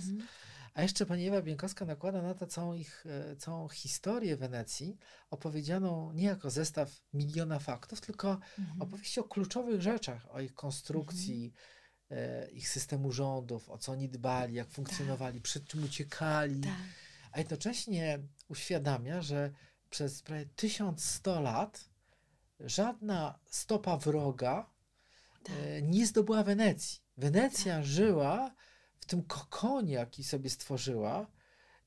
Mhm. 0.70 0.78
A 0.78 0.82
jeszcze 0.82 1.06
pani 1.06 1.28
Ewa 1.28 1.42
Bieńkowska 1.42 1.84
nakłada 1.84 2.22
na 2.22 2.34
to 2.34 2.46
całą 2.46 2.74
ich, 2.74 3.04
e, 3.06 3.36
całą 3.36 3.68
historię 3.68 4.36
Wenecji, 4.36 4.98
opowiedzianą 5.30 6.12
nie 6.12 6.24
jako 6.24 6.50
zestaw 6.50 7.00
miliona 7.12 7.58
faktów, 7.58 8.00
tylko 8.00 8.40
Mhm. 8.58 8.82
opowieści 8.82 9.20
o 9.20 9.24
kluczowych 9.24 9.82
rzeczach, 9.82 10.26
o 10.30 10.40
ich 10.40 10.54
konstrukcji, 10.54 11.52
e, 12.10 12.50
ich 12.50 12.68
systemu 12.68 13.12
rządów, 13.12 13.70
o 13.70 13.78
co 13.78 13.92
oni 13.92 14.08
dbali, 14.08 14.54
jak 14.54 14.70
funkcjonowali, 14.70 15.40
przed 15.40 15.64
czym 15.66 15.84
uciekali, 15.84 16.60
Tak. 16.60 16.72
a 17.32 17.38
jednocześnie 17.38 18.18
uświadamia, 18.48 19.22
że 19.22 19.50
przez 19.90 20.22
prawie 20.22 20.46
1100 20.56 21.40
lat 21.40 21.84
żadna 22.60 23.38
stopa 23.46 23.96
wroga 23.96 24.70
Tak. 25.44 25.56
e, 25.56 25.82
nie 25.82 26.06
zdobyła 26.06 26.42
Wenecji. 26.42 27.00
Wenecja 27.16 27.82
żyła 27.82 28.50
w 28.50 28.69
tym 29.10 29.22
kokonie, 29.22 29.92
jaki 29.94 30.24
sobie 30.24 30.50
stworzyła, 30.50 31.26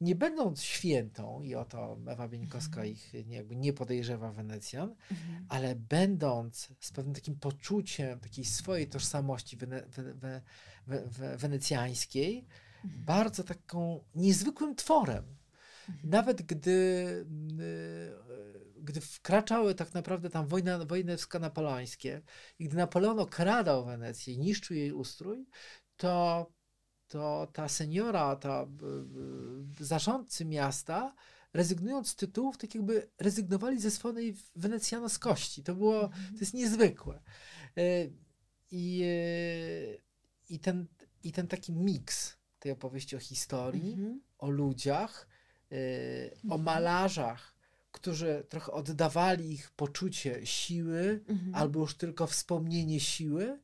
nie 0.01 0.15
będąc 0.15 0.63
świętą, 0.63 1.42
i 1.42 1.56
o 1.56 1.65
to 1.65 1.98
Ewa 2.08 2.27
Bieńkowska 2.27 2.82
Mhm. 2.82 2.88
ich 2.88 3.13
nie, 3.27 3.36
jakby 3.36 3.56
nie 3.56 3.74
podejrzewa 3.74 4.32
Wenecjan, 4.32 4.96
Mhm. 5.12 5.46
ale 5.50 5.75
będąc 5.75 6.70
z 6.80 6.92
pewnym 6.92 7.15
takim 7.15 7.36
poczuciem 7.39 8.20
takiej 8.20 8.46
swojej 8.46 8.88
tożsamości 8.88 9.58
wene, 9.58 9.82
we, 9.88 10.03
we, 10.13 10.42
we, 10.88 11.01
we, 11.01 11.38
wenecjańskiej, 11.38 12.46
Mhm. 12.86 13.06
bardzo 13.06 13.44
taką 13.44 14.03
niezwykłym 14.15 14.75
tworem. 14.75 15.24
Mhm. 15.89 16.10
Nawet 16.10 16.42
gdy, 16.42 17.25
gdy 18.82 19.01
wkraczały 19.01 19.75
tak 19.75 19.94
naprawdę 19.94 20.30
tam 20.30 20.48
wojna, 20.48 20.86
wojny 20.86 21.18
napoleońskie 21.39 22.22
i 22.60 22.65
gdy 22.65 22.77
Napoleon 22.77 23.20
okradał 23.20 23.86
Wenecję 23.86 24.34
i 24.34 24.39
niszczył 24.39 24.77
jej 24.77 24.92
ustrój, 24.92 25.46
to, 25.98 26.51
to 27.07 27.48
ta 27.53 27.67
seniora, 27.69 28.36
ta 28.36 28.63
y, 28.63 29.81
y, 29.81 29.86
zarządcy 29.86 30.45
miasta, 30.45 31.15
rezygnując 31.53 32.07
z 32.10 32.15
tytułów, 32.15 32.57
tak 32.57 32.75
jakby 32.75 33.10
rezygnowali 33.19 33.79
ze 33.81 33.91
swojej 33.91 34.36
wenecjanowskości. 34.55 35.63
To 35.63 35.75
było, 35.75 36.07
to 36.10 36.39
jest 36.39 36.53
niezwykłe. 36.53 37.19
Y, 37.77 38.13
I, 38.72 39.03
i, 40.50 40.60
ten, 40.60 40.88
I 41.24 41.31
ten 41.31 41.48
taki 41.48 41.72
miks 41.74 42.38
tej 42.60 42.72
opowieści 42.72 43.15
o 43.15 43.19
historii, 43.19 43.93
Mhm. 43.93 44.22
o 44.38 44.50
ludziach, 44.50 45.27
o 46.43 46.43
Mhm. 46.45 46.63
malarzach, 46.63 47.53
którzy 47.91 48.45
trochę 48.50 48.72
oddawali 48.72 49.51
ich 49.51 49.72
poczucie 49.72 50.45
siły, 50.45 51.24
Mhm. 51.27 51.55
albo 51.55 51.79
już 51.79 51.95
tylko 51.98 52.27
wspomnienie 52.27 53.00
siły, 53.00 53.43
e, 53.45 53.57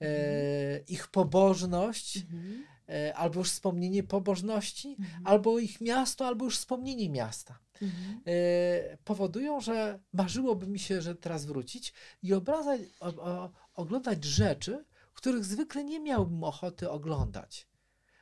Mhm. 0.00 0.84
ich 0.88 1.08
pobożność, 1.08 2.16
Mhm. 2.16 2.64
e, 2.88 3.14
albo 3.14 3.38
już 3.40 3.50
wspomnienie 3.50 4.02
pobożności, 4.02 4.96
Mhm. 4.98 5.26
albo 5.26 5.58
ich 5.58 5.80
miasto, 5.80 6.26
albo 6.26 6.44
już 6.44 6.58
wspomnienie 6.58 7.10
miasta. 7.10 7.58
Mhm. 7.82 8.20
E, 8.26 8.96
powodują, 9.04 9.60
że 9.60 9.98
marzyłoby 10.12 10.66
mi 10.66 10.78
się, 10.78 11.02
że 11.02 11.14
teraz 11.14 11.44
wrócić 11.44 11.92
i 12.22 12.32
obrazać, 12.34 12.80
o, 13.00 13.06
o, 13.06 13.50
oglądać 13.74 14.24
rzeczy, 14.24 14.84
których 15.14 15.44
zwykle 15.44 15.84
nie 15.84 16.00
miałbym 16.00 16.44
ochoty 16.44 16.90
oglądać. 16.90 17.66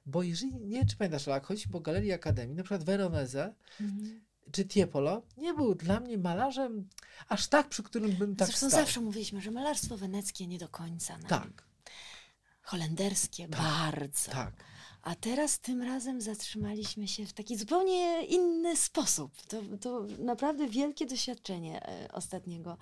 Bo 0.06 0.22
jeżeli, 0.22 0.54
nie 0.54 0.76
wiem 0.78 0.86
czy 0.86 0.96
pamiętasz, 0.96 1.28
ale 1.28 1.34
jak 1.34 1.46
chodzi 1.46 1.68
po 1.68 1.80
Galerii 1.80 2.12
Akademii, 2.12 2.56
na 2.56 2.62
przykład 2.62 2.84
Veronese 2.84 3.54
Mhm. 3.80 4.24
Czy 4.52 4.64
Tiepolo 4.64 5.22
nie 5.36 5.54
był 5.54 5.74
dla 5.74 6.00
mnie 6.00 6.18
malarzem 6.18 6.88
aż 7.28 7.46
tak, 7.48 7.68
przy 7.68 7.82
którym 7.82 8.12
bym 8.12 8.36
tak 8.36 8.48
Zresztą 8.48 8.68
stał. 8.68 8.80
zawsze 8.80 9.00
mówiliśmy, 9.00 9.40
że 9.40 9.50
malarstwo 9.50 9.96
weneckie 9.96 10.46
nie 10.46 10.58
do 10.58 10.68
końca. 10.68 11.18
nam. 11.18 11.28
Tak, 11.28 11.64
Holenderskie 12.62 13.48
Tak, 13.48 13.60
bardzo. 13.60 14.30
tak. 14.32 14.52
A 15.02 15.14
teraz 15.14 15.58
tym 15.58 15.82
razem 15.82 16.20
zatrzymaliśmy 16.20 17.08
się 17.08 17.26
w 17.26 17.32
taki 17.32 17.56
zupełnie 17.56 18.24
inny 18.26 18.76
sposób. 18.76 19.32
To, 19.48 19.62
to 19.80 20.06
naprawdę 20.18 20.68
wielkie 20.68 21.06
doświadczenie 21.06 21.86
e, 21.88 22.12
ostatniego 22.12 22.76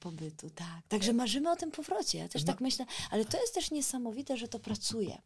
pobytu. 0.00 0.50
Tak. 0.50 0.82
Także 0.88 1.12
marzymy 1.12 1.50
o 1.50 1.56
tym 1.56 1.70
powrocie. 1.70 2.18
Ja 2.18 2.28
też 2.28 2.42
No. 2.42 2.52
tak 2.52 2.60
myślę, 2.60 2.86
ale 3.10 3.24
to 3.24 3.40
jest 3.40 3.54
też 3.54 3.70
niesamowite, 3.70 4.36
że 4.36 4.48
to 4.48 4.58
pracuje. 4.58 5.22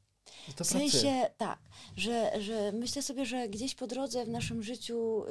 To 0.56 0.64
W 0.64 0.66
sensie 0.66 1.30
tak, 1.36 1.58
że, 1.96 2.32
że 2.40 2.72
myślę 2.72 3.02
sobie, 3.02 3.26
że 3.26 3.48
gdzieś 3.48 3.74
po 3.74 3.86
drodze 3.86 4.24
w 4.24 4.28
naszym 4.28 4.62
życiu 4.62 5.24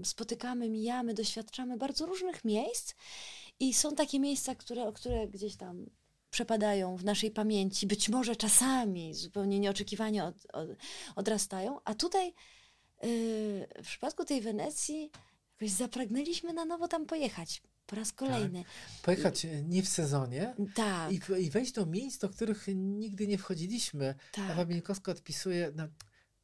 y, 0.00 0.04
spotykamy, 0.04 0.68
mijamy, 0.68 1.14
doświadczamy 1.14 1.76
bardzo 1.76 2.06
różnych 2.06 2.44
miejsc 2.44 2.94
i 3.60 3.74
są 3.74 3.94
takie 3.94 4.20
miejsca, 4.20 4.54
które, 4.54 4.92
które 4.92 5.28
gdzieś 5.28 5.56
tam 5.56 5.86
przepadają 6.30 6.96
w 6.96 7.04
naszej 7.04 7.30
pamięci, 7.30 7.86
być 7.86 8.08
może 8.08 8.36
czasami 8.36 9.14
zupełnie 9.14 9.60
nieoczekiwanie 9.60 10.24
od, 10.24 10.34
od, 10.52 10.68
odrastają, 11.16 11.80
a 11.84 11.94
tutaj 11.94 12.28
y, 12.28 12.32
w 13.82 13.86
przypadku 13.86 14.24
tej 14.24 14.40
Wenecji 14.40 15.10
jakoś 15.60 15.76
zapragnęliśmy 15.76 16.52
na 16.52 16.64
nowo 16.64 16.88
tam 16.88 17.06
pojechać 17.06 17.62
po 17.90 17.96
raz 17.96 18.12
kolejny. 18.12 18.64
Pojechać 19.02 19.44
e, 19.44 19.62
nie 19.62 19.82
w 19.82 19.88
sezonie 19.88 20.54
Tak, 20.74 21.12
i, 21.12 21.20
i 21.38 21.50
wejść 21.50 21.72
do 21.72 21.86
miejsc, 21.86 22.18
do 22.18 22.28
których 22.28 22.66
nigdy 22.74 23.26
nie 23.26 23.38
wchodziliśmy. 23.38 24.14
tak. 24.32 24.50
Ewa 24.50 24.64
odpisuje, 25.12 25.72
no, 25.76 25.88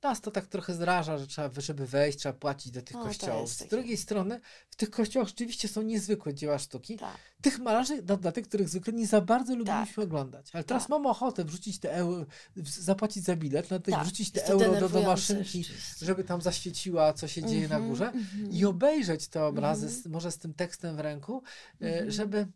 nas 0.02 0.20
to 0.20 0.30
tak 0.30 0.46
trochę 0.46 0.74
zraża, 0.74 1.18
że 1.18 1.26
trzeba, 1.26 1.60
żeby 1.60 1.86
wejść, 1.86 2.18
trzeba 2.18 2.32
płacić 2.32 2.72
do 2.72 2.82
tych 2.82 2.94
No, 2.96 3.02
to 3.02 3.08
kościołów. 3.08 3.50
Z 3.50 3.66
drugiej 3.68 3.96
strony, 3.96 4.40
w 4.70 4.76
tych 4.76 4.90
kościołach 4.90 5.28
rzeczywiście 5.28 5.68
są 5.68 5.82
niezwykłe 5.82 6.34
dzieła 6.34 6.58
sztuki. 6.58 6.96
Tak. 6.96 7.16
Tych 7.42 7.58
malarzy, 7.58 8.02
dla, 8.02 8.16
dla 8.16 8.32
tych, 8.32 8.48
których 8.48 8.68
zwykle 8.68 8.92
nie 8.92 9.06
za 9.06 9.20
bardzo 9.20 9.56
lubiliśmy 9.56 9.94
Tak. 9.94 10.04
oglądać. 10.04 10.50
Ale 10.52 10.64
teraz 10.64 10.82
Tak. 10.82 10.90
mamy 10.90 11.08
ochotę 11.08 11.44
wrzucić 11.44 11.78
te 11.78 11.92
euro, 11.94 12.26
zapłacić 12.64 13.24
za 13.24 13.36
bilet, 13.36 13.70
na 13.70 13.78
tych 13.78 13.94
Tak, 13.94 14.02
wrzucić 14.04 14.30
te 14.30 14.44
euro 14.46 14.80
do, 14.80 14.88
do 14.88 15.02
maszynki, 15.02 15.44
rzeczywiście. 15.64 16.06
żeby 16.06 16.24
tam 16.24 16.42
zaświeciła, 16.42 17.12
co 17.12 17.28
się 17.28 17.42
dzieje 17.42 17.68
na 17.68 17.74
Mhm, 17.76 17.88
górze 17.90 18.06
mhm. 18.06 18.50
i 18.52 18.64
obejrzeć 18.64 19.28
te 19.28 19.44
obrazy, 19.44 19.86
Mhm. 19.86 20.02
z, 20.02 20.06
może 20.06 20.30
z 20.32 20.38
tym 20.38 20.54
tekstem 20.54 20.96
w 20.96 21.00
ręku, 21.00 21.42
e, 21.82 21.84
Mhm. 21.86 22.10
żeby. 22.10 22.38
mm, 22.38 22.52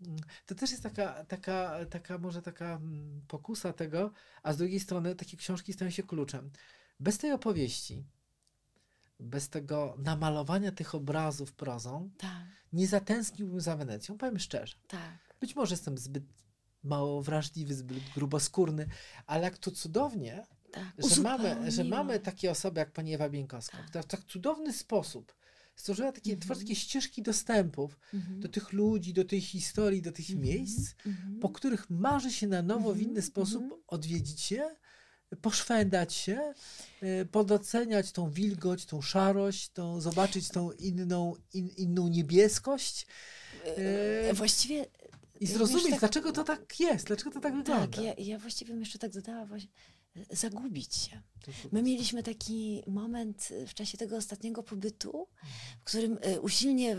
To 0.47 0.55
też 0.55 0.71
jest 0.71 0.83
taka, 0.83 1.25
taka, 1.25 1.77
taka 1.91 2.19
może 2.19 2.43
taka 2.43 2.75
mm, 2.75 3.23
pokusa 3.29 3.73
tego, 3.73 4.11
a 4.43 4.53
z 4.53 4.57
drugiej 4.57 4.81
strony 4.81 5.15
takie 5.15 5.37
książki 5.37 5.73
stają 5.73 5.91
się 5.91 6.03
kluczem. 6.03 6.51
Bez 7.01 7.19
tej 7.19 7.33
opowieści, 7.33 8.05
bez 9.21 9.49
tego 9.49 9.95
namalowania 9.99 10.73
tych 10.73 10.95
obrazów 10.95 11.53
prozą, 11.53 12.11
Tak, 12.19 12.47
nie 12.73 12.87
zatęskniłbym 12.87 13.61
za 13.61 13.77
Wenecją, 13.77 14.19
powiem 14.19 14.39
szczerze. 14.39 14.77
tak. 14.89 15.19
Być 15.41 15.57
może 15.57 15.73
jestem 15.75 15.99
zbyt 15.99 16.25
mało 16.83 17.23
wrażliwy, 17.23 17.75
zbyt 17.75 17.99
gruboskórny, 18.15 18.87
ale 19.27 19.43
jak 19.45 19.59
to 19.59 19.71
cudownie, 19.71 20.47
tak. 20.73 20.93
że 21.15 21.21
mamy, 21.23 21.71
że 21.71 21.85
mamy 21.85 22.21
takie 22.21 22.51
osoby 22.51 22.81
jak 22.81 22.93
pani 22.93 23.15
Ewa 23.15 23.29
Bieńkowska, 23.29 23.77
Tak. 23.79 23.87
która 23.87 24.03
w 24.03 24.07
tak 24.07 24.25
cudowny 24.25 24.73
sposób 24.73 25.35
stworzyła 25.77 26.13
takie, 26.13 26.31
Mhm. 26.33 26.41
tworzy 26.41 26.61
takie 26.61 26.75
ścieżki 26.77 27.23
dostępów 27.23 27.99
Mhm. 28.15 28.41
do 28.41 28.49
tych 28.49 28.73
ludzi, 28.73 29.13
do 29.13 29.25
tej 29.25 29.41
historii, 29.41 30.03
do 30.03 30.13
tych 30.13 30.31
Mhm. 30.31 30.49
miejsc, 30.49 30.95
Mhm. 31.07 31.41
po 31.41 31.49
których 31.49 31.91
marzy 31.91 32.33
się 32.33 32.47
na 32.47 32.63
nowo 32.63 32.89
w 32.89 32.93
Mhm, 32.97 33.11
inny 33.11 33.23
sposób 33.23 33.63
mhm. 33.63 33.81
odwiedzić 33.87 34.53
je, 34.53 34.77
poszwędać 35.43 36.15
się, 36.15 36.53
e, 37.03 37.25
podoceniać 37.25 38.13
tą 38.13 38.31
wilgoć, 38.31 38.87
tą 38.87 39.03
szarość, 39.03 39.69
tą, 39.69 40.01
zobaczyć 40.01 40.49
tą 40.49 40.73
inną, 40.73 41.35
in, 41.53 41.69
inną 41.69 42.09
niebieskość 42.09 43.07
E, 43.77 44.35
Właściwie 44.35 44.87
i 45.41 45.47
zrozumieć, 45.47 45.91
tak- 45.91 46.01
dlaczego 46.01 46.33
to 46.33 46.45
tak 46.45 46.81
jest, 46.81 47.07
dlaczego 47.07 47.31
to 47.31 47.41
tak 47.41 47.57
wygląda. 47.57 47.87
tak, 47.87 48.05
ja, 48.05 48.15
ja 48.19 48.39
właściwie 48.39 48.71
bym 48.73 48.81
jeszcze 48.81 48.99
tak 48.99 49.11
dodała 49.13 49.47
właśnie 49.47 49.69
zagubić 50.31 50.95
się. 50.95 51.23
My 51.73 51.83
mieliśmy 51.83 52.23
taki 52.23 52.83
moment 52.87 53.49
e, 53.51 53.67
w 53.67 53.75
czasie 53.75 53.99
tego 53.99 54.17
ostatniego 54.17 54.63
pobytu, 54.63 55.29
w 55.81 55.85
którym 55.85 56.19
e, 56.21 56.41
usilnie 56.41 56.97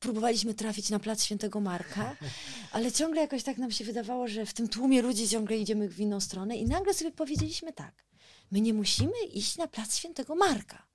próbowaliśmy 0.00 0.54
trafić 0.54 0.90
na 0.90 0.98
plac 0.98 1.24
Świętego 1.24 1.60
Marka, 1.60 2.16
ale 2.72 2.92
ciągle 2.92 3.20
jakoś 3.20 3.42
tak 3.42 3.58
nam 3.58 3.70
się 3.70 3.84
wydawało, 3.84 4.28
że 4.28 4.46
w 4.46 4.54
tym 4.54 4.68
tłumie 4.68 5.02
ludzi 5.02 5.28
ciągle 5.28 5.58
idziemy 5.58 5.88
w 5.88 6.00
inną 6.00 6.20
stronę 6.20 6.56
i 6.56 6.66
nagle 6.66 6.94
sobie 6.94 7.10
powiedzieliśmy 7.12 7.72
tak, 7.72 8.04
my 8.50 8.60
nie 8.60 8.74
musimy 8.74 9.24
iść 9.32 9.56
na 9.56 9.68
plac 9.68 9.96
Świętego 9.96 10.34
Marka. 10.34 10.89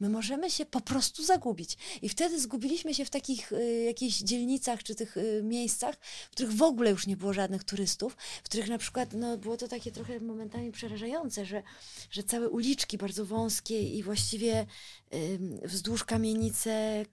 My 0.00 0.08
możemy 0.08 0.50
się 0.50 0.66
po 0.66 0.80
prostu 0.80 1.24
zagubić. 1.24 1.76
I 2.02 2.08
wtedy 2.08 2.40
zgubiliśmy 2.40 2.94
się 2.94 3.04
w 3.04 3.10
takich 3.10 3.52
y, 3.52 3.82
jakichś 3.86 4.18
dzielnicach 4.18 4.82
czy 4.82 4.94
tych 4.94 5.16
y, 5.16 5.40
miejscach, 5.44 5.96
w 6.28 6.30
których 6.30 6.52
w 6.52 6.62
ogóle 6.62 6.90
już 6.90 7.06
nie 7.06 7.16
było 7.16 7.32
żadnych 7.32 7.64
turystów, 7.64 8.16
w 8.42 8.42
których 8.42 8.68
na 8.68 8.78
przykład 8.78 9.12
no, 9.12 9.38
było 9.38 9.56
to 9.56 9.68
takie 9.68 9.92
trochę 9.92 10.20
momentami 10.20 10.72
przerażające, 10.72 11.46
że, 11.46 11.62
że 12.10 12.22
całe 12.22 12.48
uliczki 12.48 12.98
bardzo 12.98 13.26
wąskie 13.26 13.82
i 13.82 14.02
właściwie 14.02 14.66
ym, 15.14 15.60
wzdłuż 15.64 16.04
kamienice 16.04 17.04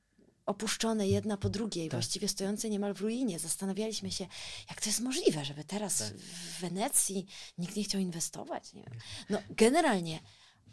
opuszczone 0.46 1.08
jedna 1.08 1.38
po 1.38 1.50
drugiej, 1.50 1.90
Tak. 1.90 2.00
właściwie 2.00 2.28
stojące 2.28 2.70
niemal 2.70 2.94
w 2.94 3.02
ruinie. 3.02 3.40
Zastanawialiśmy 3.40 4.12
się, 4.12 4.28
jak 4.70 4.82
to 4.82 4.90
jest 4.90 5.00
możliwe, 5.02 5.46
żeby 5.46 5.64
teraz 5.64 5.98
Tak. 5.98 6.14
w 6.18 6.62
Wenecji 6.62 7.26
nikt 7.58 7.76
nie 7.76 7.84
chciał 7.84 8.02
inwestować. 8.02 8.74
Nie? 8.74 8.84
No 9.30 9.38
generalnie, 9.50 10.20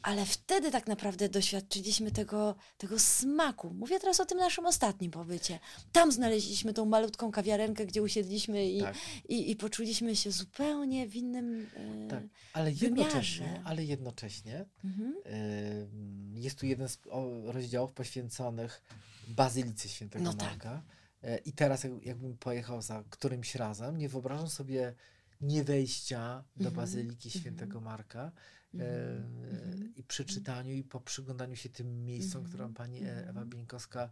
ale 0.05 0.27
wtedy 0.27 0.71
tak 0.71 0.87
naprawdę 0.87 1.29
doświadczyliśmy 1.29 2.11
tego, 2.11 2.55
tego 2.79 2.99
smaku. 2.99 3.75
Mówię 3.75 4.01
teraz 4.01 4.21
o 4.21 4.27
tym 4.27 4.39
naszym 4.39 4.67
ostatnim 4.67 5.11
pobycie. 5.11 5.59
Tam 5.93 6.13
znaleźliśmy 6.13 6.75
tą 6.75 6.85
malutką 6.85 7.33
kawiarenkę, 7.33 7.87
gdzie 7.87 8.03
usiedliśmy 8.03 8.67
i, 8.71 8.81
Tak. 8.81 8.95
i, 9.29 9.51
i 9.51 9.57
poczuliśmy 9.57 10.17
się 10.17 10.31
zupełnie 10.31 11.09
w 11.09 11.17
innym 11.17 11.67
e, 11.77 12.09
Tak, 12.09 12.23
ale 12.53 12.73
wymiarze. 12.73 13.01
jednocześnie, 13.03 13.63
ale 13.65 13.85
jednocześnie 13.85 14.65
Mhm. 14.85 15.15
Jest 16.35 16.59
tu 16.59 16.67
jeden 16.67 16.89
z 16.89 16.99
rozdziałów 17.45 17.93
poświęconych 17.93 18.83
Bazylice 19.29 19.89
Świętego 19.89 20.25
No 20.25 20.35
tak. 20.35 20.49
Marka. 20.49 20.83
E, 21.23 21.39
I 21.39 21.53
teraz, 21.53 21.85
jak- 21.85 22.03
jakbym 22.07 22.37
pojechał 22.39 22.83
za 22.83 23.05
którymś 23.11 23.55
razem, 23.55 23.99
nie 23.99 24.09
wyobrażam 24.09 24.49
sobie 24.49 24.95
nie 25.41 25.65
wejścia 25.65 26.45
do 26.57 26.69
Mhm, 26.69 26.77
Bazyliki 26.77 27.29
mhm. 27.29 27.41
Świętego 27.43 27.81
Marka 27.81 28.33
Mhm. 28.81 29.93
i 29.97 30.02
przy 30.02 30.25
czytaniu 30.25 30.73
i 30.75 30.85
po 30.85 31.00
przyglądaniu 31.00 31.57
się 31.57 31.69
tym 31.69 32.04
miejscom, 32.04 32.43
Mhm, 32.43 32.49
które 32.49 32.75
pani 32.75 33.04
e- 33.04 33.16
Ewa 33.21 33.31
mhm. 33.31 33.49
Bieńkowska 33.50 34.11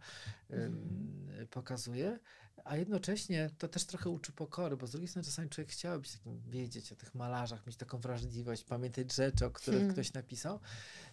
Mhm. 0.49 1.47
pokazuje, 1.49 2.19
a 2.63 2.77
jednocześnie 2.77 3.49
to 3.57 3.67
też 3.67 3.85
trochę 3.85 4.09
uczy 4.09 4.31
pokory, 4.31 4.77
bo 4.77 4.87
z 4.87 4.91
drugiej 4.91 5.07
strony 5.07 5.25
czasami 5.25 5.49
człowiek 5.49 5.71
chciałby 5.71 6.07
się 6.07 6.17
takim 6.17 6.41
wiedzieć 6.49 6.91
o 6.91 6.95
tych 6.95 7.15
malarzach, 7.15 7.67
mieć 7.67 7.77
taką 7.77 7.99
wrażliwość, 7.99 8.63
pamiętać 8.63 9.13
rzeczy, 9.13 9.45
o 9.45 9.51
których 9.51 9.79
Hmm. 9.79 9.93
ktoś 9.93 10.13
napisał, 10.13 10.59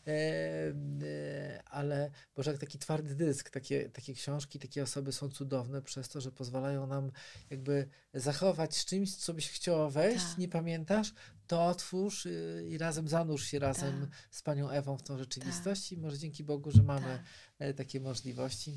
e, 0.06 0.10
e, 0.10 1.62
ale 1.66 2.10
Boże, 2.36 2.50
jak 2.50 2.60
taki 2.60 2.78
twardy 2.78 3.14
dysk, 3.14 3.50
takie, 3.50 3.88
takie 3.88 4.14
książki, 4.14 4.58
takie 4.58 4.82
osoby 4.82 5.12
są 5.12 5.28
cudowne 5.28 5.82
przez 5.82 6.08
to, 6.08 6.20
że 6.20 6.32
pozwalają 6.32 6.86
nam 6.86 7.10
jakby 7.50 7.88
zachować 8.14 8.76
z 8.76 8.84
czymś, 8.84 9.16
co 9.16 9.34
byś 9.34 9.50
chciała 9.50 9.90
wejść, 9.90 10.24
Tak. 10.28 10.38
nie 10.38 10.48
pamiętasz, 10.48 11.12
to 11.46 11.66
otwórz 11.66 12.26
y, 12.26 12.66
i 12.70 12.78
razem 12.78 13.08
zanurz 13.08 13.44
się 13.44 13.58
razem 13.58 14.00
Tak. 14.00 14.10
z 14.30 14.42
panią 14.42 14.70
Ewą 14.70 14.96
w 14.96 15.02
tą 15.02 15.18
rzeczywistość 15.18 15.92
i 15.92 15.96
może 15.96 16.18
dzięki 16.18 16.44
Bogu, 16.44 16.70
że 16.70 16.82
mamy 16.82 17.06
Tak. 17.06 17.22
e, 17.58 17.74
takie 17.74 18.00
możliwości. 18.00 18.76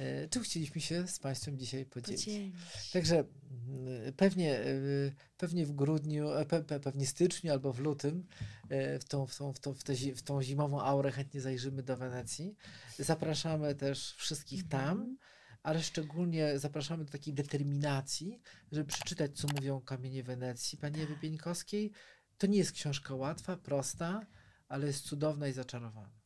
E, 0.00 0.28
Czym 0.28 0.42
chcieliśmy 0.42 0.80
się 0.80 1.08
z 1.08 1.18
Państwem 1.18 1.58
dzisiaj 1.58 1.86
podzielić? 1.86 2.24
Podzielić. 2.24 2.54
Także 2.92 3.16
mm, 3.18 4.12
pewnie, 4.12 4.60
y, 4.60 5.14
pewnie 5.36 5.66
w 5.66 5.72
grudniu, 5.72 6.30
e, 6.30 6.46
pe, 6.46 6.64
pe, 6.64 6.80
pewnie 6.80 7.06
styczniu 7.06 7.52
albo 7.52 7.72
w 7.72 7.78
lutym 7.80 8.26
e, 8.68 8.98
w 8.98 9.04
tą, 9.04 9.26
w, 9.26 9.36
tą, 9.36 9.52
w, 9.52 9.58
tą, 9.60 9.74
w, 9.74 9.82
zi- 9.92 10.14
w 10.14 10.22
tą 10.22 10.42
zimową 10.42 10.80
aurę 10.82 11.12
chętnie 11.12 11.40
zajrzymy 11.40 11.82
do 11.82 11.96
Wenecji. 11.96 12.56
Zapraszamy 12.98 13.74
też 13.74 14.14
wszystkich 14.14 14.68
tam, 14.68 14.90
Mhm. 14.98 15.16
ale 15.62 15.82
szczególnie 15.82 16.58
zapraszamy 16.58 17.04
do 17.04 17.12
takiej 17.12 17.34
determinacji, 17.34 18.40
żeby 18.72 18.84
przeczytać, 18.84 19.38
co 19.38 19.48
mówią 19.54 19.80
kamienie 19.80 20.22
Wenecji 20.22 20.78
pani 20.78 21.00
Ewy 21.00 21.16
Bieńkowskiej. 21.16 21.92
To 22.38 22.46
nie 22.46 22.58
jest 22.58 22.72
książka 22.72 23.14
łatwa, 23.14 23.56
prosta, 23.56 24.26
ale 24.68 24.86
jest 24.86 25.04
cudowna 25.04 25.48
i 25.48 25.52
zaczarowana. 25.52 26.20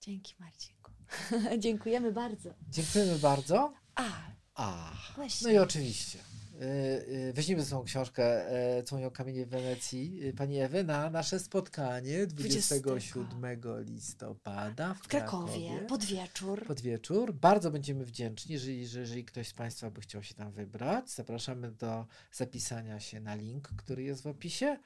Dzięki 0.00 0.34
Marcinku. 0.38 0.83
Dziękujemy 1.58 2.12
bardzo. 2.12 2.50
Dziękujemy 2.70 3.18
bardzo. 3.18 3.72
A, 3.94 4.04
A, 4.54 4.92
Właśnie. 5.16 5.46
no 5.48 5.54
i 5.54 5.58
oczywiście. 5.58 6.18
y, 6.54 6.64
y, 7.28 7.32
Weźmiemy 7.32 7.64
sobą 7.64 7.84
książkę 7.84 8.52
y, 8.78 8.82
Co 8.82 8.96
mówią 8.96 9.10
kamienie 9.10 9.46
w 9.46 9.48
Wenecji 9.48 10.20
y, 10.28 10.32
pani 10.32 10.60
Ewy 10.60 10.84
na 10.84 11.10
nasze 11.10 11.40
spotkanie 11.40 12.26
27 12.26 13.60
listopada 13.84 14.94
w, 14.94 14.98
w 14.98 15.08
Krakowie, 15.08 15.80
pod 15.88 16.04
wieczór. 16.04 16.66
pod 16.66 16.80
wieczór. 16.80 17.34
Bardzo 17.34 17.70
będziemy 17.70 18.04
wdzięczni, 18.04 18.52
jeżeli, 18.52 18.86
że- 18.86 19.00
jeżeli 19.00 19.24
ktoś 19.24 19.48
z 19.48 19.52
Państwa 19.54 19.90
by 19.90 20.00
chciał 20.00 20.22
się 20.22 20.34
tam 20.34 20.52
wybrać. 20.52 21.10
Zapraszamy 21.10 21.70
do 21.72 22.06
zapisania 22.32 23.00
się 23.00 23.20
na 23.20 23.34
link, 23.34 23.68
który 23.76 24.02
jest 24.02 24.22
w 24.22 24.26
opisie. 24.26 24.78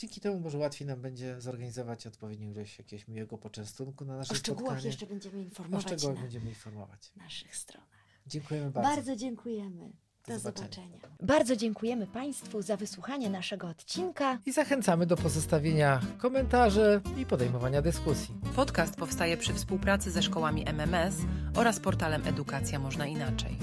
Dzięki 0.00 0.20
temu 0.20 0.40
może 0.40 0.58
łatwiej 0.58 0.86
nam 0.88 1.00
będzie 1.00 1.40
zorganizować 1.40 2.06
odpowiednią 2.06 2.50
ilość 2.50 2.78
jakiegoś 2.78 3.08
miłego 3.08 3.38
poczęstunku 3.38 4.04
na 4.04 4.16
nasze 4.16 4.32
O 4.32 4.36
szczegółach 4.36 4.64
spotkanie. 4.66 4.86
jeszcze 4.86 5.06
będziemy 5.06 5.36
o 5.38 5.40
informować 5.40 5.82
szczegółach 5.86 6.14
na 6.16 6.22
będziemy 6.22 6.48
informować. 6.48 7.12
naszych 7.16 7.56
stronach. 7.56 7.88
Dziękujemy 8.26 8.70
bardzo. 8.70 8.90
Bardzo, 8.96 9.16
dziękujemy. 9.16 9.92
Do 10.26 10.32
Do 10.32 10.38
zobaczenia. 10.38 10.68
zobaczenia. 10.68 10.98
Bardzo 11.22 11.56
dziękujemy 11.56 12.06
Państwu 12.06 12.62
za 12.62 12.76
wysłuchanie 12.76 13.30
naszego 13.30 13.68
odcinka. 13.68 14.38
I 14.46 14.52
zachęcamy 14.52 15.06
do 15.06 15.16
pozostawienia 15.16 16.00
komentarzy 16.18 17.00
i 17.18 17.26
podejmowania 17.26 17.82
dyskusji. 17.82 18.34
Podcast 18.56 18.96
powstaje 18.96 19.36
przy 19.36 19.54
współpracy 19.54 20.10
ze 20.10 20.22
szkołami 20.22 20.64
MMS 20.68 21.14
oraz 21.56 21.80
portalem 21.80 22.26
Edukacja 22.26 22.78
Można 22.78 23.06
Inaczej. 23.06 23.58